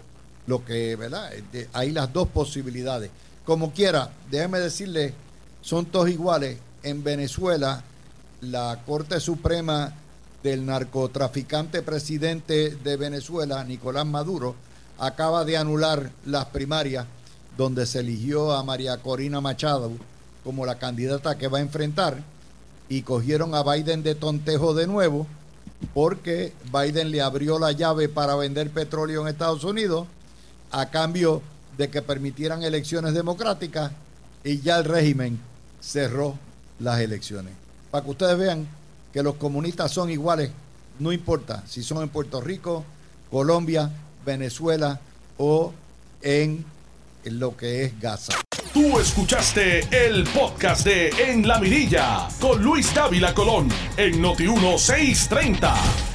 lo 0.49 0.65
que, 0.65 0.97
¿verdad? 0.97 1.31
Hay 1.75 1.93
las 1.93 2.11
dos 2.11 2.27
posibilidades. 2.29 3.11
Como 3.45 3.73
quiera, 3.73 4.11
déjeme 4.31 4.59
decirle, 4.59 5.13
son 5.61 5.85
todos 5.85 6.09
iguales. 6.09 6.59
En 6.83 7.05
Venezuela, 7.05 7.85
la 8.41 8.81
Corte 8.87 9.21
Suprema 9.21 9.93
del 10.43 10.65
narcotraficante 10.65 11.83
presidente 11.83 12.71
de 12.71 12.97
Venezuela, 12.97 13.63
Nicolás 13.63 14.07
Maduro, 14.07 14.55
acaba 14.99 15.45
de 15.45 15.59
anular 15.59 16.11
las 16.25 16.47
primarias 16.47 17.05
donde 17.59 17.85
se 17.85 18.01
eligió 18.01 18.53
a 18.53 18.65
María 18.65 18.97
Corina 18.99 19.43
Machado 19.43 19.93
como 20.45 20.65
la 20.65 20.79
candidata 20.79 21.37
que 21.37 21.49
va 21.49 21.59
a 21.59 21.63
enfrentar 21.63 22.23
y 22.89 23.03
cogieron 23.03 23.55
a 23.55 23.63
Biden 23.63 24.03
de 24.03 24.15
tontejo 24.15 24.73
de 24.73 24.87
nuevo 24.87 25.27
porque 25.93 26.55
Biden 26.73 27.11
le 27.11 27.21
abrió 27.21 27.59
la 27.59 27.73
llave 27.73 28.09
para 28.09 28.35
vender 28.35 28.71
petróleo 28.71 29.21
en 29.21 29.29
Estados 29.29 29.65
Unidos 29.65 30.07
a 30.71 30.91
cambio 30.91 31.43
de 31.77 31.89
que 31.89 32.03
permitieran 32.03 32.63
elecciones 32.63 33.15
democráticas 33.15 33.93
y 34.45 34.61
ya 34.61 34.79
el 34.79 34.85
régimen 34.85 35.39
cerró 35.81 36.39
las 36.79 37.01
elecciones. 37.01 37.55
Para 37.91 38.05
que 38.05 38.11
ustedes 38.11 38.39
vean 38.39 38.67
que 39.13 39.23
los 39.23 39.37
comunistas 39.37 39.91
son 39.91 40.11
iguales, 40.11 40.51
no 40.99 41.13
importa 41.13 41.63
si 41.67 41.83
son 41.83 42.03
en 42.03 42.09
Puerto 42.09 42.41
Rico, 42.41 42.85
Colombia, 43.31 43.91
Venezuela 44.25 45.01
o 45.39 45.73
en 46.23 46.65
lo 47.25 47.57
que 47.57 47.85
es 47.85 48.01
Gaza. 48.01 48.35
Tú 48.73 48.99
escuchaste 48.99 49.81
el 50.07 50.25
podcast 50.25 50.85
de 50.85 51.09
En 51.31 51.47
la 51.47 51.59
Mirilla 51.59 52.29
con 52.41 52.63
Luis 52.63 52.93
Dávila 52.95 53.35
Colón 53.35 53.69
en 53.97 54.21
Noti 54.21 54.45
1630. 54.45 56.08